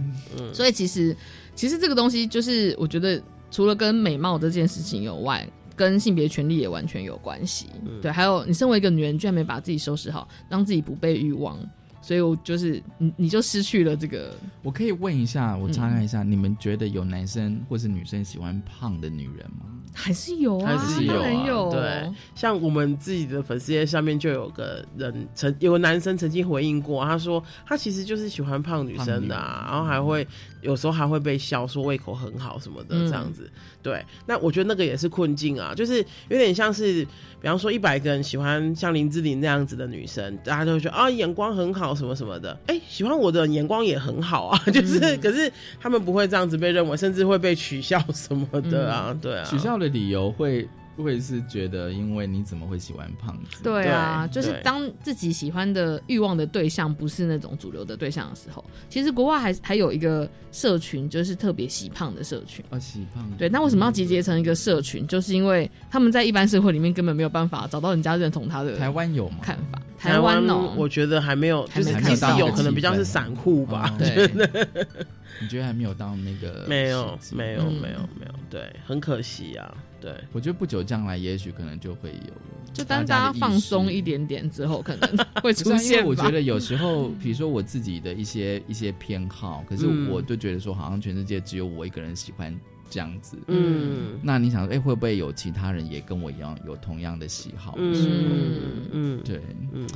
[0.54, 1.16] 所以其实
[1.56, 5.46] 其实这个东西就是我觉得除了跟美貌这件事情有外，
[5.76, 7.68] 跟性别权利也完全有关系。
[8.02, 11.58] 对，还有你身为一个女人，居然没把自己收拾好，让自己不被欲望，
[12.10, 14.36] 所以我就是你你就失去了这个。
[14.64, 19.68] 我可以问一下，我查看一嗯下，你们觉得有男生或是女生喜欢胖的女人吗？
[19.94, 30.26] 还是有啊，还是有、对，像我们自己的粉丝页上面就有个人曾有个男生曾经回应过，他说他其实就是喜欢胖女生的、啊，然后还会
[30.62, 33.52] 有时候还会被笑说胃口很好什么的嗯这样子。
[33.82, 37.04] 对，那我觉得那个也是困境啊，就是有点像是，
[37.42, 45.20] 比方说一百个人喜欢像林志玲那样子的女生，大家就会觉得啊眼光很好什么什么的，哎、喜欢我的眼光也很好啊， 就是、嗯。
[45.22, 50.68] 可是他们不会这样子被认为，甚至会被取笑什么的啊，对啊，取笑的理由会
[50.98, 53.64] 会是觉得，因为你怎么会喜欢胖子？
[53.64, 62.64] 对啊，对就是当自己喜欢的欲望的对象不是那种主流的对象的时候，其实国外还还有一个社群，就是特别喜胖的社群。
[62.70, 63.26] 啊，喜胖。
[63.38, 65.08] 对，那为什么要集结成一个社群？
[65.08, 69.38] 就是因为他们在一般社会里面根本没有办法找到人家认同他的台湾有吗？
[69.42, 69.82] 看法。
[69.98, 74.28] 台台湾哦，我觉得还没有，还没就是看到有可能比较是散户吧哦，对
[75.42, 76.66] 你觉得还没有到那个？
[76.68, 82.34] 没有，没有，嗯没有，没有，对，很可惜啊，对，我觉得不久将来，也许可能就会有。
[82.72, 85.10] 就当大家放松一点点之后，可能
[85.42, 86.06] 会出现。
[86.06, 92.58] 我觉得有时候，比如说我自己的一些一些偏好，可是嗯我就觉得说，好像全世界只有我一个人喜欢
[92.90, 93.38] 这样子。
[93.48, 97.74] 嗯那你想说，哎、会不会有其他人也跟我一样有同样的喜好？
[97.78, 99.42] 嗯嗯，对，
[99.74, 99.88] 嗯，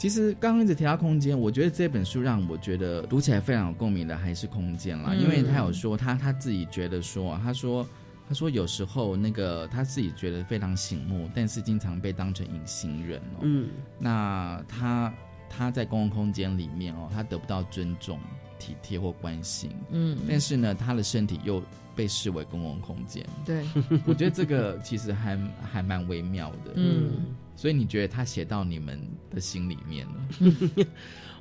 [0.00, 7.86] 其实刚刚一直提到空间，我觉得这本书让我觉得读起来非常有共鸣的还是空间啦，嗯因为他有说他他自己觉得说，他说
[8.26, 13.40] 他说有时候那个他自己觉得非常醒目，但是经常被当成隐形人哦。
[13.42, 15.12] 嗯那他
[15.50, 18.18] 他在公共空间里面哦，他得不到尊重、
[18.58, 21.62] 体贴或关心，嗯，但是呢，他的身体又
[21.94, 23.22] 被视为公共空间。
[23.44, 23.66] 对，
[24.06, 25.36] 我觉得这个其实还
[25.70, 26.72] 还蛮微妙的。
[26.76, 28.98] 嗯，所以你觉得他写到你们
[29.30, 30.86] 的心里面了？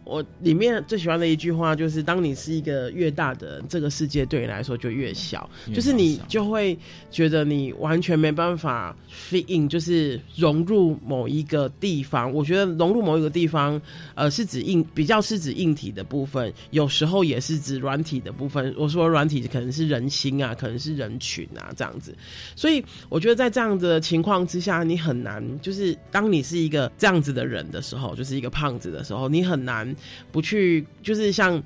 [0.09, 6.77] 我里面最喜欢的一句话就是：当你是一个越大的人，这个世界对你来说就越小，越就是你就会
[7.11, 8.95] 觉得你完全没办法
[9.29, 12.33] fit in，就是融入某一个地方。
[12.33, 13.79] 我觉得融入某一个地方，
[14.15, 18.73] 呃，是指硬，比较是指硬体的部分，有时候也是指软体的部分。
[18.77, 22.15] 我说软体可能是人心啊，可能是人群啊这样子。
[22.55, 29.95] 所以我觉得在这样的情况之下，你很难，就是当你是一个这样子的人的时候，就是一个胖子的时候，你很难
[30.31, 31.61] 不去，就是像。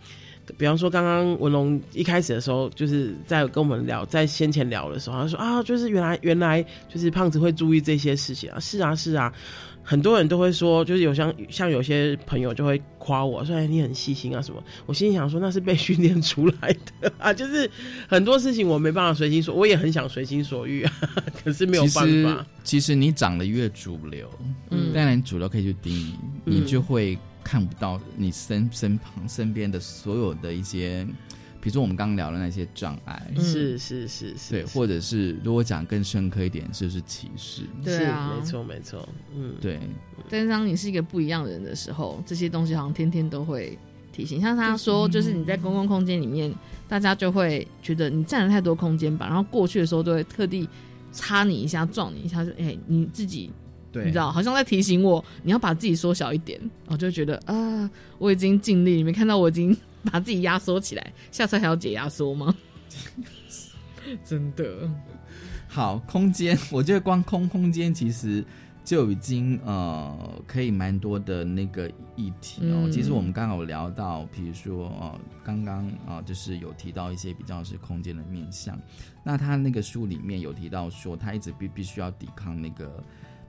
[0.57, 9.31] 比方说，刚刚文龙一开始的时候，就是在跟我们聊，在先前聊的时候，他说啊，就是原来原来就是胖子会注意这些事情啊，是啊是啊，
[9.81, 17.71] 很多人都会说，就是有像像有些朋友就会夸我说，哎，你很细心啊什么，我心里想说那是被训练出来的啊，就是
[18.05, 20.93] 很多事情我没办法随心所，我也很想随心所欲啊，
[21.41, 22.45] 可是没有办其实法。
[22.65, 24.29] 其实你长得越主流，
[24.71, 26.15] 嗯当然主流可以去定义，
[26.47, 31.05] 嗯你就会看不到你身身旁身边的所有的一些，
[31.61, 33.43] 比如说我们刚刚聊的那些障碍，嗯。
[33.43, 38.31] 是是是是，对，或者是如果讲更深刻一点，就是歧视，对啊。
[38.33, 39.79] 是没错没错，嗯，对，
[40.29, 43.77] 但是当你是一个不一样的人的时候，这些东西好像天天都会
[44.11, 44.41] 提醒。
[44.41, 46.53] 像他说，就是你在公共空间里面，
[46.87, 50.67] 大家就会觉得你占了太多空间吧，然后过去的时候都会特地
[51.11, 53.51] 插你一下、撞你一下，说：“哎、你自己。”
[53.93, 56.59] 对你知道，好像在提醒我，你要把自己缩小一点。
[56.87, 59.73] 我就觉得啊，我已经尽力，你没看到我已经
[60.11, 62.53] 把自己压缩起来，下次还要解压缩吗？
[64.25, 64.89] 真的，
[65.67, 68.43] 好，空间，我觉得光空空间其实
[68.83, 72.83] 就已经呃可以蛮多的那个议题哦。
[72.83, 78.77] 嗯其实我们刚刚有聊到，比如说呃，刚刚啊、就是有提到一些比较是空间的面向。
[79.23, 83.01] 那他那个书里面有提到说，他一直必必须要抵抗那个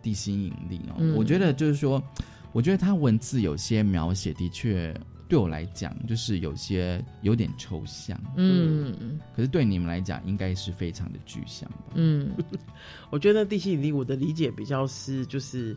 [0.04, 0.94] 地心引力哦。
[0.98, 2.02] 嗯我觉得就是说，
[2.52, 4.94] 我觉得他文字有些描写的确。
[5.34, 11.94] 对我来讲，就是有些有点抽象，嗯可是对你们来讲，应该是非常的具象吧？
[11.94, 12.30] 嗯
[13.10, 15.76] 我觉得地心引力，我的理解比较是就是，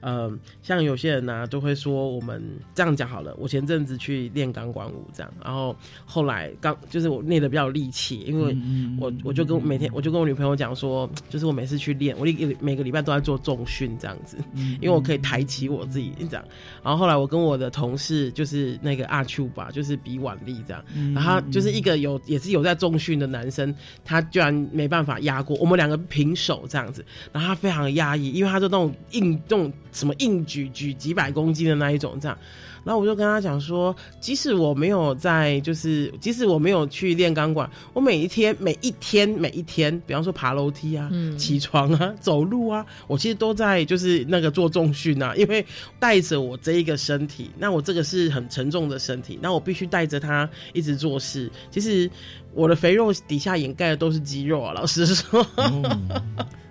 [0.00, 0.32] 呃，
[0.62, 2.42] 像有些人呢、都会说，我们
[2.74, 3.34] 这样讲好了。
[3.38, 5.74] 我前阵子去练钢管舞，这样，然后
[6.04, 8.56] 后来刚就是我练的比较有力气，因为
[9.00, 14.36] 我我就跟每天我就跟我女朋友讲说，就是我每次去练，我一每个礼拜都在做重训这样子，
[14.80, 16.44] 因为我可以抬起我自己这样。
[16.84, 20.84] 然后后来我跟我的同事就是那个阿丘吧，就是比腕力这样。
[20.94, 23.74] 嗯然后他就是一个有也是有在重训的男生，
[24.04, 32.36] 他居然没办法压过我们两个平手这样子，然后他非常压抑，因为他就那种硬那种什么硬举举几百公斤的那一种这样。
[32.84, 45.64] 然后我就跟他讲说，即使我没有在，就是即使我没有去练钢管，我每一天每一天每一天，比方说爬楼梯啊、起床啊、走路啊，我其实都在就是那个做重训啊，因为
[45.98, 51.50] 带着我这一个身体，那我这个是很沉重的身体，那我必须带着它一直做事。
[51.70, 52.10] 其实
[52.52, 55.46] 我的肥肉底下掩盖的都是肌肉啊，老实说。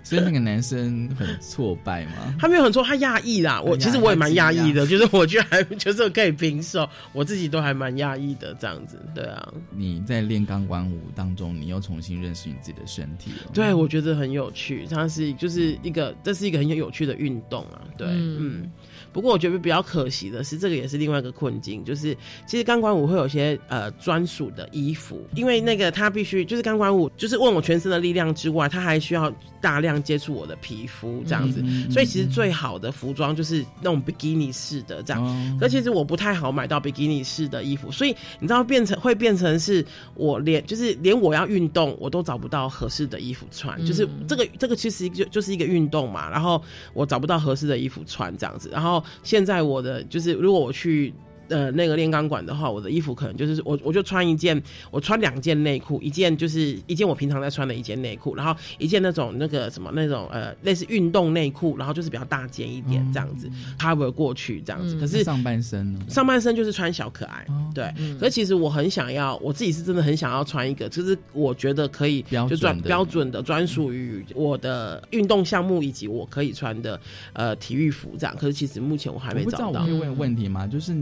[0.02, 2.34] 所以那个男生很挫败吗？
[2.36, 3.60] 他没有很挫，他讶异啦。
[3.60, 8.98] 我其实我也蛮讶异的，就是我居然还 就是可以平手，我自己都还蛮讶异的这样子。
[9.14, 13.50] 对啊，你在练钢管舞当中，你又重新认识你自己的身体了。
[13.52, 17.80] 对，我觉得很有趣，它是就是一个这是一个很有有趣的运动啊。
[17.96, 18.70] 对，嗯嗯。
[19.12, 35.22] 不过我觉得比较可惜的是，这个也是另外一个困境，就是其实钢管舞会有些呃专属的衣服，因为那个他必须就是钢管舞，就是问我全身的力量之外，他还需要大量接触我的皮肤这样子，嗯所以其实最好的服装就是那种比基尼式的这样。
[35.24, 35.56] 哦。
[35.60, 39.84] 可其实我不太好买到比基尼式的衣服，所以你知道变成会变成是
[40.14, 43.86] 我连就是连我要运动我都找不到合适的衣服穿，嗯。
[43.86, 46.62] 就是这个这个其实就就是一个运动嘛，然后
[46.94, 51.12] 我找不到合适的衣服穿这样子，然后现在我的就是如果我去。
[51.50, 64.98] 呃，那个炼钢管的话，我的衣服可能就是我我就穿一件，我穿两件内裤，一件就是一件我平常在穿的一件内裤，然后一件那种那个什么那种呃类似运动内裤，然后就是比较大件一点这样子、cover 过去这样子。
[64.98, 66.00] 可是上半身呢？
[66.08, 67.92] 上半身就是穿小可爱，哦对。
[67.98, 77.00] 嗯可是其实我很想要，我自己是真的很想要穿一个，就是我觉得可以标就专准的标准的专属于我的运动项目以及我可以穿的
[77.32, 78.36] 呃体育服这样。
[78.38, 79.92] 可是其实目前我还没找到我可以。
[79.92, 80.66] 问问题吗？
[80.66, 80.94] 就是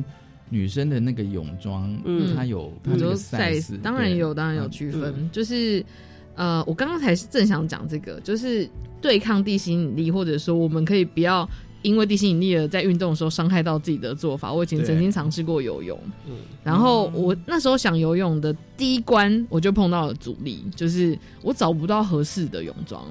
[0.51, 2.35] 女生的那个泳装，嗯。
[2.35, 5.85] 它有它很多这个 size，size，当然对有，当然有区分，就是
[6.35, 8.69] 呃，我刚刚才是正想讲这个，就是
[9.01, 11.49] 对抗地心引力，或者说我们可以不要
[11.83, 14.53] 因为地心引力而在运动的时候伤害到自己的做法。
[14.53, 16.35] 我以前曾经尝试过游泳，嗯。
[16.65, 23.05] 然后我那时候想游泳的第一关，我就碰到了阻力，就是我找不到合适的泳装。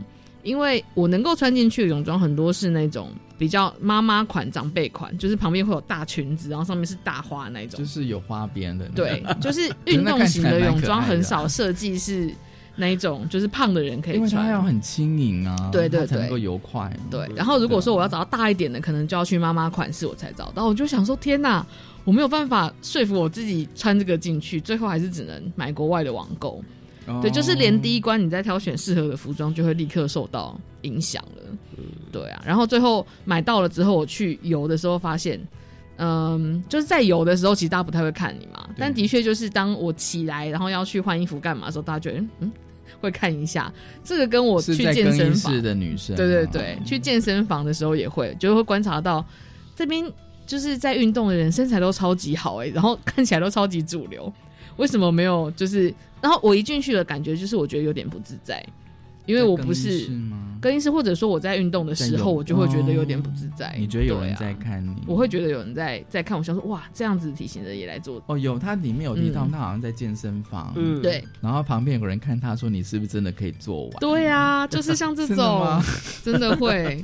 [0.48, 7.78] 因为我能够穿进去的泳装很多是那种比较妈妈款、长辈款，就是旁边会有大裙子，然后上面是大花那种。
[7.78, 12.34] 就是有花边的那对，就是运动型的泳装很少设计是
[12.78, 14.68] 那一种，就是胖的人可以穿因为它要穿。
[14.68, 16.90] 很轻盈啊，对对对它才能够游快。
[17.12, 20.66] 对，然后如果说我要找到大一点的，可能就要去妈妈款式我才找到。
[20.66, 21.66] 我就想说，天哪，
[22.06, 26.64] 我没有办法说服我自己穿这个进去，最后还是只能买国外的网购。
[27.08, 31.58] 哦对，就是连第一关你在挑选适合的服装，就会立刻受到影响了。
[32.12, 35.40] 对啊，然后最后买到了之后，我去游的时候发现，
[35.98, 38.68] 嗯，就是在游的时候，其实大家不太会看你嘛。
[38.78, 42.52] 但的确就是当我起来，然后要去换衣服干嘛的时候，大家觉得嗯嗯
[43.00, 43.72] 会看一下。
[44.04, 49.24] 这个跟我去健身房衣室的女生，对对对，去健身房的时候也会，就会观察到
[49.76, 50.04] 这边
[50.48, 54.34] 就是在运动的人身材都超级好哎、然后看起来都超级主流，
[54.78, 55.52] 为什么没有？
[55.52, 58.66] 就是然后我一进去的感觉就是我觉得有点不自在，
[59.26, 60.10] 因为我不是
[60.62, 63.76] 更衣室，或者说我在运动的时候，我就会觉得有点不自在。
[63.78, 64.96] 你觉得有人在看你？
[65.06, 68.22] 我会觉得有人在在看我，想说哇，这样子体型的也来做。
[68.28, 69.52] 哦，有，他里面有提到嗯。
[69.52, 71.02] 他好像在健身房，嗯。
[71.02, 73.94] 对，然后旁边有个人看他说你是不是真的可以做完？
[74.00, 75.84] 对啊， 就是像这真的种吗，
[76.24, 77.02] 真的会，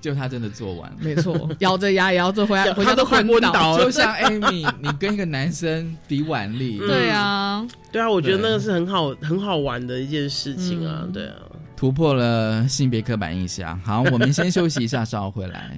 [0.00, 3.84] 就他真的做完了，没错，咬着牙也要做回来， 回家他都快昏昏倒了。
[3.84, 11.12] 就像 Amy，你跟一个男生比腕力，对啊，对啊，我觉得那个是很好很好玩的一件事情啊，嗯。
[11.12, 11.34] 对啊。
[11.82, 13.76] 突破了性别刻板印象。
[13.80, 15.76] 好，我们先休息一下，稍后回来。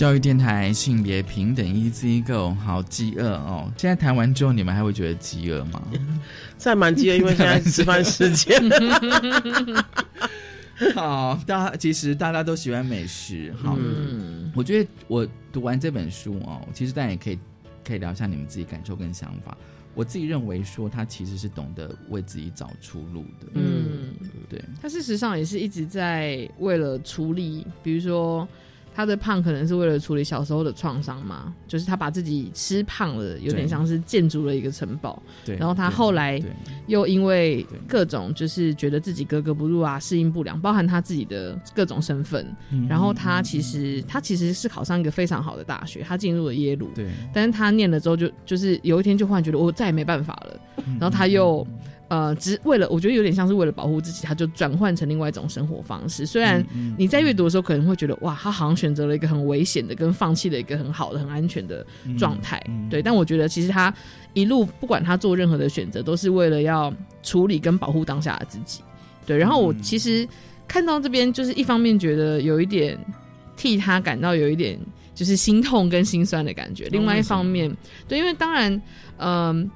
[0.00, 3.70] 教育电台性别平等 Easy Go，好饥饿哦！
[3.76, 5.82] 现在谈完之后，你们还会觉得饥饿吗？
[6.56, 8.58] 在蛮饥饿，因为现在吃饭时间。
[10.96, 13.52] 好，大家其实大家都喜欢美食。
[13.58, 13.76] 好，
[14.54, 17.38] 我觉得我读完这本书哦，其实大家也可以
[17.86, 19.54] 可以聊一下你们自己感受跟想法。
[19.94, 23.48] 我自己认为说，他其实是懂得为自己找出路的。
[23.52, 24.14] 嗯，
[24.48, 24.64] 对。
[24.80, 28.48] 他事实上也是一直在为了处理，比如说。
[28.94, 35.22] 他的胖可能是为了处理小时候的创伤嘛，就是他把自己吃胖了，有点像是建筑了一个城堡。
[35.44, 36.42] 对，然后他后来
[36.86, 42.46] 又因为各种就是觉得自己格格不入啊，适应不良，包含他自己的各种身份。
[42.88, 46.90] 然后他其实他其实是考上一个非常好的大学，他进入了耶鲁。
[46.94, 50.60] 对，但是他念了之后，就就是有一天就忽然觉得我再也没办法了，
[50.98, 51.66] 然后他又。
[52.10, 56.26] 呃，只为了我觉得有点像是为了保护自己，他就转换成另外一种生活方式。
[56.26, 56.60] 虽然
[56.98, 61.86] 你在阅读的时候可能会觉得，哇，他好像选择了一个很危险的，跟放弃了一个很好的、很安全的
[62.18, 62.60] 状态。
[62.90, 63.94] 对，但我觉得其实他
[64.34, 66.92] 一路不管他做任何的选择，都是为了要
[67.22, 68.80] 处理跟保护当下的自己。
[69.24, 70.28] 对，然后我其实
[70.66, 72.98] 看到这边，就是一方面觉得有一点
[73.56, 74.76] 替他感到有一点
[75.14, 77.72] 就是心痛跟心酸的感觉，另外一方面，
[78.08, 78.82] 对，因为当然，
[79.18, 79.70] 嗯。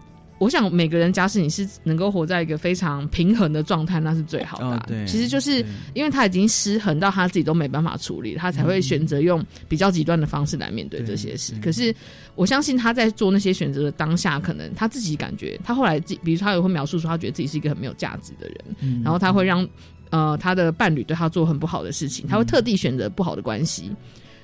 [0.44, 4.84] 我想每个人，假使你是能够活在一个非常平衡的状态，那是最好的。
[4.86, 5.64] 对，其实就是
[5.94, 11.54] 因为他已经失衡到他自己都没办法处理，他才会选择用比较极端的方式来面对这些事。
[11.62, 11.94] 可是
[12.34, 19.66] 我相信他在做那些选择的当下，可能他自己感觉，他后来自，比如他也会描述说，他觉得自己是一个很没有价值的人，然后他会让
[20.10, 23.90] 呃他的伴侣对他做很不好的事情，他会特地选择不好的关系。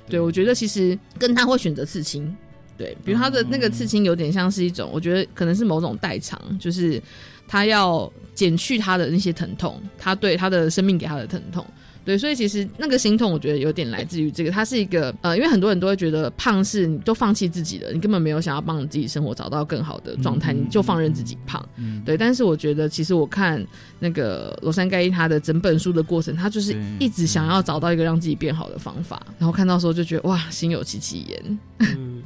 [0.08, 2.34] 对我觉得其实跟他会选择刺青。
[2.80, 6.98] 对，比如他的那个刺青有点像是一种，我觉得可能是某种代偿，就是
[7.46, 11.62] 他要减去他的那些疼痛，他对他的生命给他的疼痛。
[12.02, 21.62] 对，所以其实那个心痛，我觉得有点来自于这个，它是一个呃，因为很多人都会觉得胖是你都放弃自己了，你根本没有想要帮你自己生活找到更好的状态，你就放任自己胖。
[22.02, 23.64] 对，但是我觉得其实我看
[23.98, 31.58] 那个罗山盖伊他的整本书的过程，他就是一直想要找到一个让自己变好的方法，然后看到时候就觉得哇，心有戚戚焉。
[31.98, 32.19] 嗯。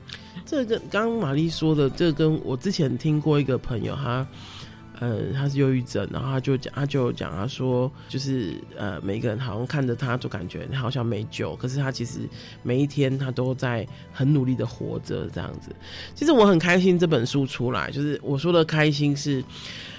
[0.54, 4.24] 这跟刚玛丽说的，这跟我之前听过一个朋友，他，
[5.00, 12.20] 呃，他是忧郁症，然后他就讲，他就讲，他说，就是呃，每个人好像看着他，就感觉好像没救，可是他其实
[12.62, 15.74] 每一天他都在很努力的活着，这样子。
[16.14, 19.42] 其实我很开心这本书出来，就是我说的开心，是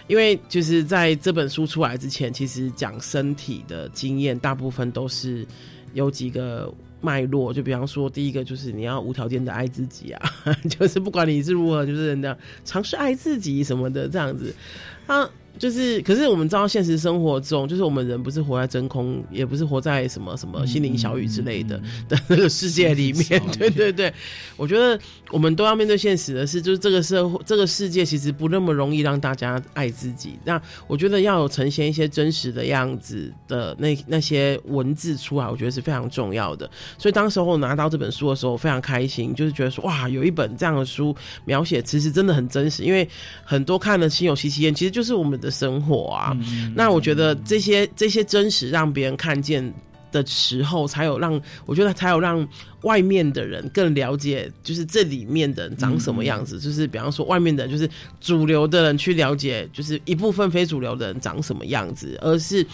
[0.08, 5.46] 因为就是在这本书出来之前，其实讲身体的经验，大部分都是
[5.94, 6.74] 有几个。
[7.06, 10.22] 脉络就比方说，第一个就是你要无条件的爱自己啊，
[10.68, 14.54] 就是不管你是如何，就是那样尝试爱自己什么的这样子，
[15.06, 15.30] 啊。
[15.58, 23.42] 就是，可是我们知道，现实生活中，就是我们人不是活在真空，也不是活在什么什么心灵小雨之类的 的那个世界里面。
[23.58, 24.14] 对对对，
[24.58, 25.00] 我觉得
[25.32, 30.38] 我们都要面对现实的是，就是这个社会、这个世界其实不那么容易让大家爱自己。
[30.44, 36.70] 那我觉得要有呈现一些真实的样子的那那些文字出来，我觉得是非常重要的。
[36.98, 42.84] 所以当时候拿到这本书的时候，我非常开心，就是觉得说哇，有一本这样的书描写，其实真的很真实。
[42.84, 43.08] 因为
[43.46, 45.40] 很多看了心有戚戚焉，其实就是我们。
[45.46, 46.36] 的生活啊，
[46.74, 49.72] 那我觉得这些这些真实让别人看见
[50.12, 52.48] 的时候，才有让我觉得才有让
[52.82, 56.60] 外面的人更了解，就是这里面的人长什么样子。
[56.60, 57.88] 就是比方说，外面的就是
[58.20, 62.18] 主流的人去了解，就是一部分非主流的人长什么样子。
[62.22, 62.66] 而是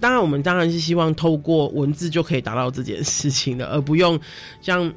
[0.00, 4.20] 当然，我们当然是希望透过文字就可以达到这件事情的，而不用
[4.60, 4.92] 像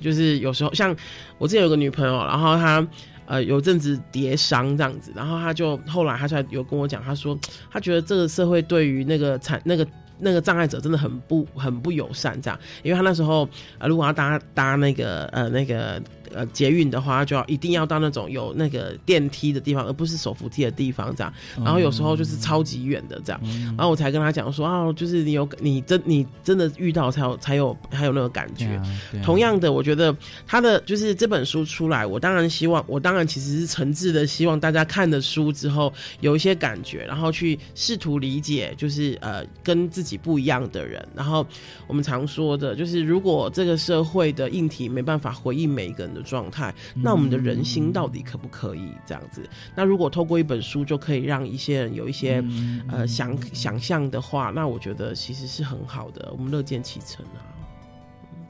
[0.00, 0.96] 就是有时候像
[1.38, 2.86] 我之前有个女朋友，然后她。
[3.26, 7.38] 呃，有阵子跌伤这样子，然后他就后来他才有跟我讲，他说
[7.70, 9.86] 他觉得这个社会对于那个产那个
[10.18, 13.48] 那个障碍者真的很不很不友善这样，因为他那时候
[13.78, 16.02] 呃如果要搭搭那个呃那个。
[16.34, 21.32] 呃，捷运的话，就要一定要到那种有那个电梯的地方，而不是手扶梯的地方，这样。
[21.56, 23.40] 然后有时候就是超级远的这样。
[23.68, 28.78] 然后我才跟他讲说啊，就是你有你真你真的遇到才有才有才有那个感觉。
[29.22, 30.14] 同样的，我觉得
[30.48, 35.90] 他的就是这本书出来，我当然希望，我当然其实是诚挚的希望大家看的书之后
[36.20, 41.02] 有一些感觉，然后去试图理解，就是呃跟自己不一样的人。
[41.14, 41.46] 然后
[41.86, 46.22] 我们常说的就是，如果这个社会的硬体没办法回应每一个人的。
[46.26, 49.48] 状态，那我们的人心到底可不可以这样子？
[49.76, 52.44] 那如果透过一本书就可以让一些人有一些
[52.90, 57.55] 呃想想象的话，那我觉得其实是很好的，我们乐见其成啊。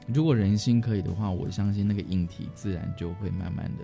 [0.07, 3.83] 如果人心可以的话，我相信那个硬体自然就会慢慢的。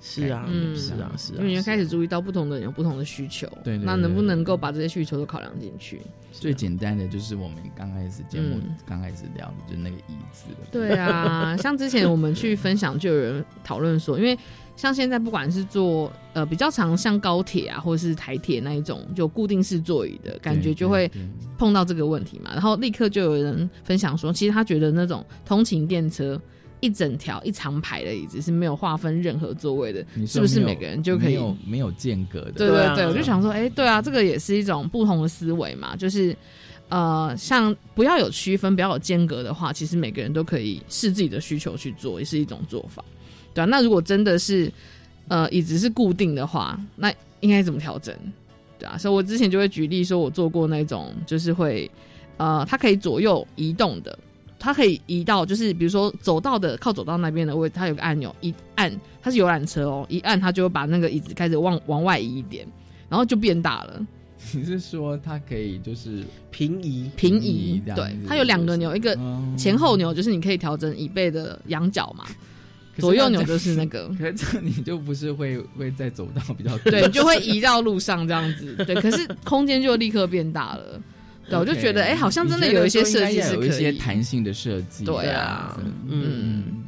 [0.00, 6.02] 是啊，嗯是啊，是啊，因为开始注意到不同的人有不同的需求，对对那能不能够把这些需求都考量进去？
[6.32, 10.66] 最简单的就是我们刚开始节目嗯刚开始聊的，就是那个椅子了。
[10.70, 14.36] 对啊，像之前我们去分享，就有人讨论说，因为
[14.76, 21.10] 像现在不管是坐呃比较长像高铁啊，或者是台铁那一种就固定式座椅的感觉，就会
[21.58, 22.50] 碰到这个问题嘛。
[22.52, 26.40] 然后立刻就有人分享说，其实他觉得那种通勤电车。
[26.84, 32.50] 一整条一长排的椅子是没有划分任何座位的，是不是每个人就可以没有没有间隔的？
[32.54, 36.36] 对对对，我就想说，哎，对啊，这个也是一种不同的思维嘛，就是
[36.88, 43.04] 呃，像不要有区分，不要有间隔的话，其实每个人都可以视自己的需求去做，也是一种做法，
[43.54, 43.64] 对啊。
[43.66, 44.72] 那如果真的是
[45.28, 48.14] 呃椅子是固定的话，那应该怎么调整？
[48.78, 51.90] 对啊，所以我之前就会举例说，我做过那种就是会
[52.36, 54.18] 呃，它可以左右移动的。
[54.64, 62.64] 它可以移到，就是比如说走道的靠走道那边的位置，它有个按钮，一按它是游览车哦，一按它就会把那个椅子开始往往外移一点，
[63.08, 64.06] 然后就变大了。
[64.54, 66.22] 你是说它可以就是
[66.52, 67.10] 平移？
[67.16, 69.18] 平移，对，它有两个钮，一个
[69.56, 72.24] 前后钮，就是你可以调整椅背的仰角嘛。
[72.98, 81.00] 左右扭就是那个， 可是这你就不是会会再走到比较对，就会移到路上这样子，对，可是空间就立刻变大了。
[81.48, 85.04] 对，我就觉得，哎，好像真的有一些设计是有一些弹性的设计。
[85.04, 85.76] 对啊，
[86.08, 86.81] 嗯，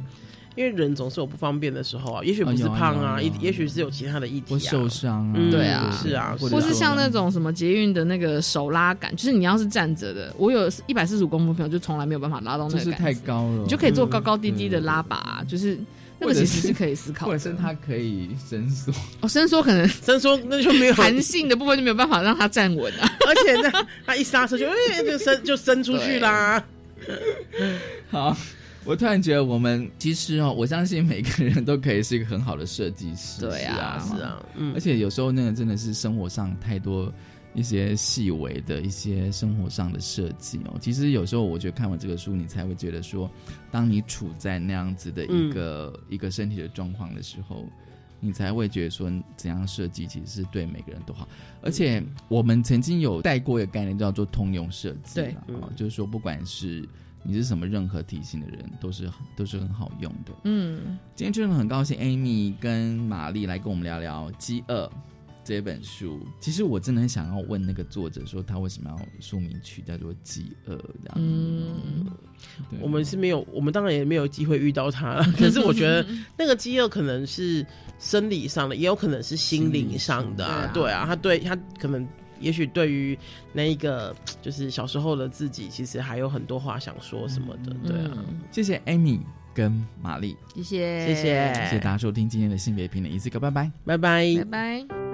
[0.55, 15.77] 因为人总是有不方便的时候啊，也许不是胖啊，也也许是有其他的议题啊，受伤啊，对啊，是啊，或是像那种什么捷运的那个手拉杆，就是你要是站着的，我有一百四十五公分朋友就从来没有办法拉到那个，是太高了，你就可以做高高低低的拉把，就是。
[16.17, 18.89] 那个其实是可以思考，或者是它可以伸缩。
[19.19, 20.93] 哦，伸缩可能伸缩那就没有。
[20.93, 23.11] 弹性的部分就没有办法让它站稳啊。
[23.27, 26.63] 而且呢，它一刹车就哎就伸就伸出去啦。
[28.09, 28.35] 好，
[28.85, 33.41] 我突然觉得我们其实哦，我相信每个人都可以是一个很好的设计师。
[33.41, 34.73] 对啊，是啊，嗯。
[34.73, 37.11] 而且有时候那个真的是生活上太多。
[37.57, 43.31] 一些细微的一些生活上的设计哦，其实有时候我觉得看完这个书，你才会觉得说，
[43.71, 47.65] 当你处在那样子的一个、嗯、一个身体的状况的时候，
[48.19, 51.25] 你才会觉得说，怎样设计其实是对每个人都好。
[51.61, 56.85] 而且我们曾经有带过一个概念叫做通用设计，对，啊，就是说不管是
[57.25, 60.31] 你是什么任何体型的人，都是都是很好用的。
[60.43, 64.89] 嗯，今天真的很高兴，Amy 跟玛丽来跟我们聊聊饥饿。
[65.43, 70.73] 这本书，其实我真的很想要问那个作者，说他为什么要书名取叫做《饥饿》
[71.03, 71.13] 这样。
[71.17, 72.07] 嗯，
[72.81, 75.21] 我们是没有，我们当然也没有机会遇到他。
[75.37, 76.03] 可是我觉得
[76.35, 77.63] 那个饥饿可能是
[77.99, 80.43] 生理上的，也有可能是心灵上的。
[80.43, 80.71] 啊。
[80.73, 82.07] 对啊，他对他可能，
[82.39, 83.17] 也许对于
[83.53, 87.75] 那一个 就是小时候的自己，其实还有很多话想说什么的。
[87.85, 89.19] 对啊，谢谢 Amy
[89.53, 89.71] 跟
[90.01, 91.07] 玛丽，谢谢。
[91.07, 91.53] 谢谢。
[91.53, 95.04] 谢谢大家收听今天的性别平等一次个，拜拜，拜拜，拜拜。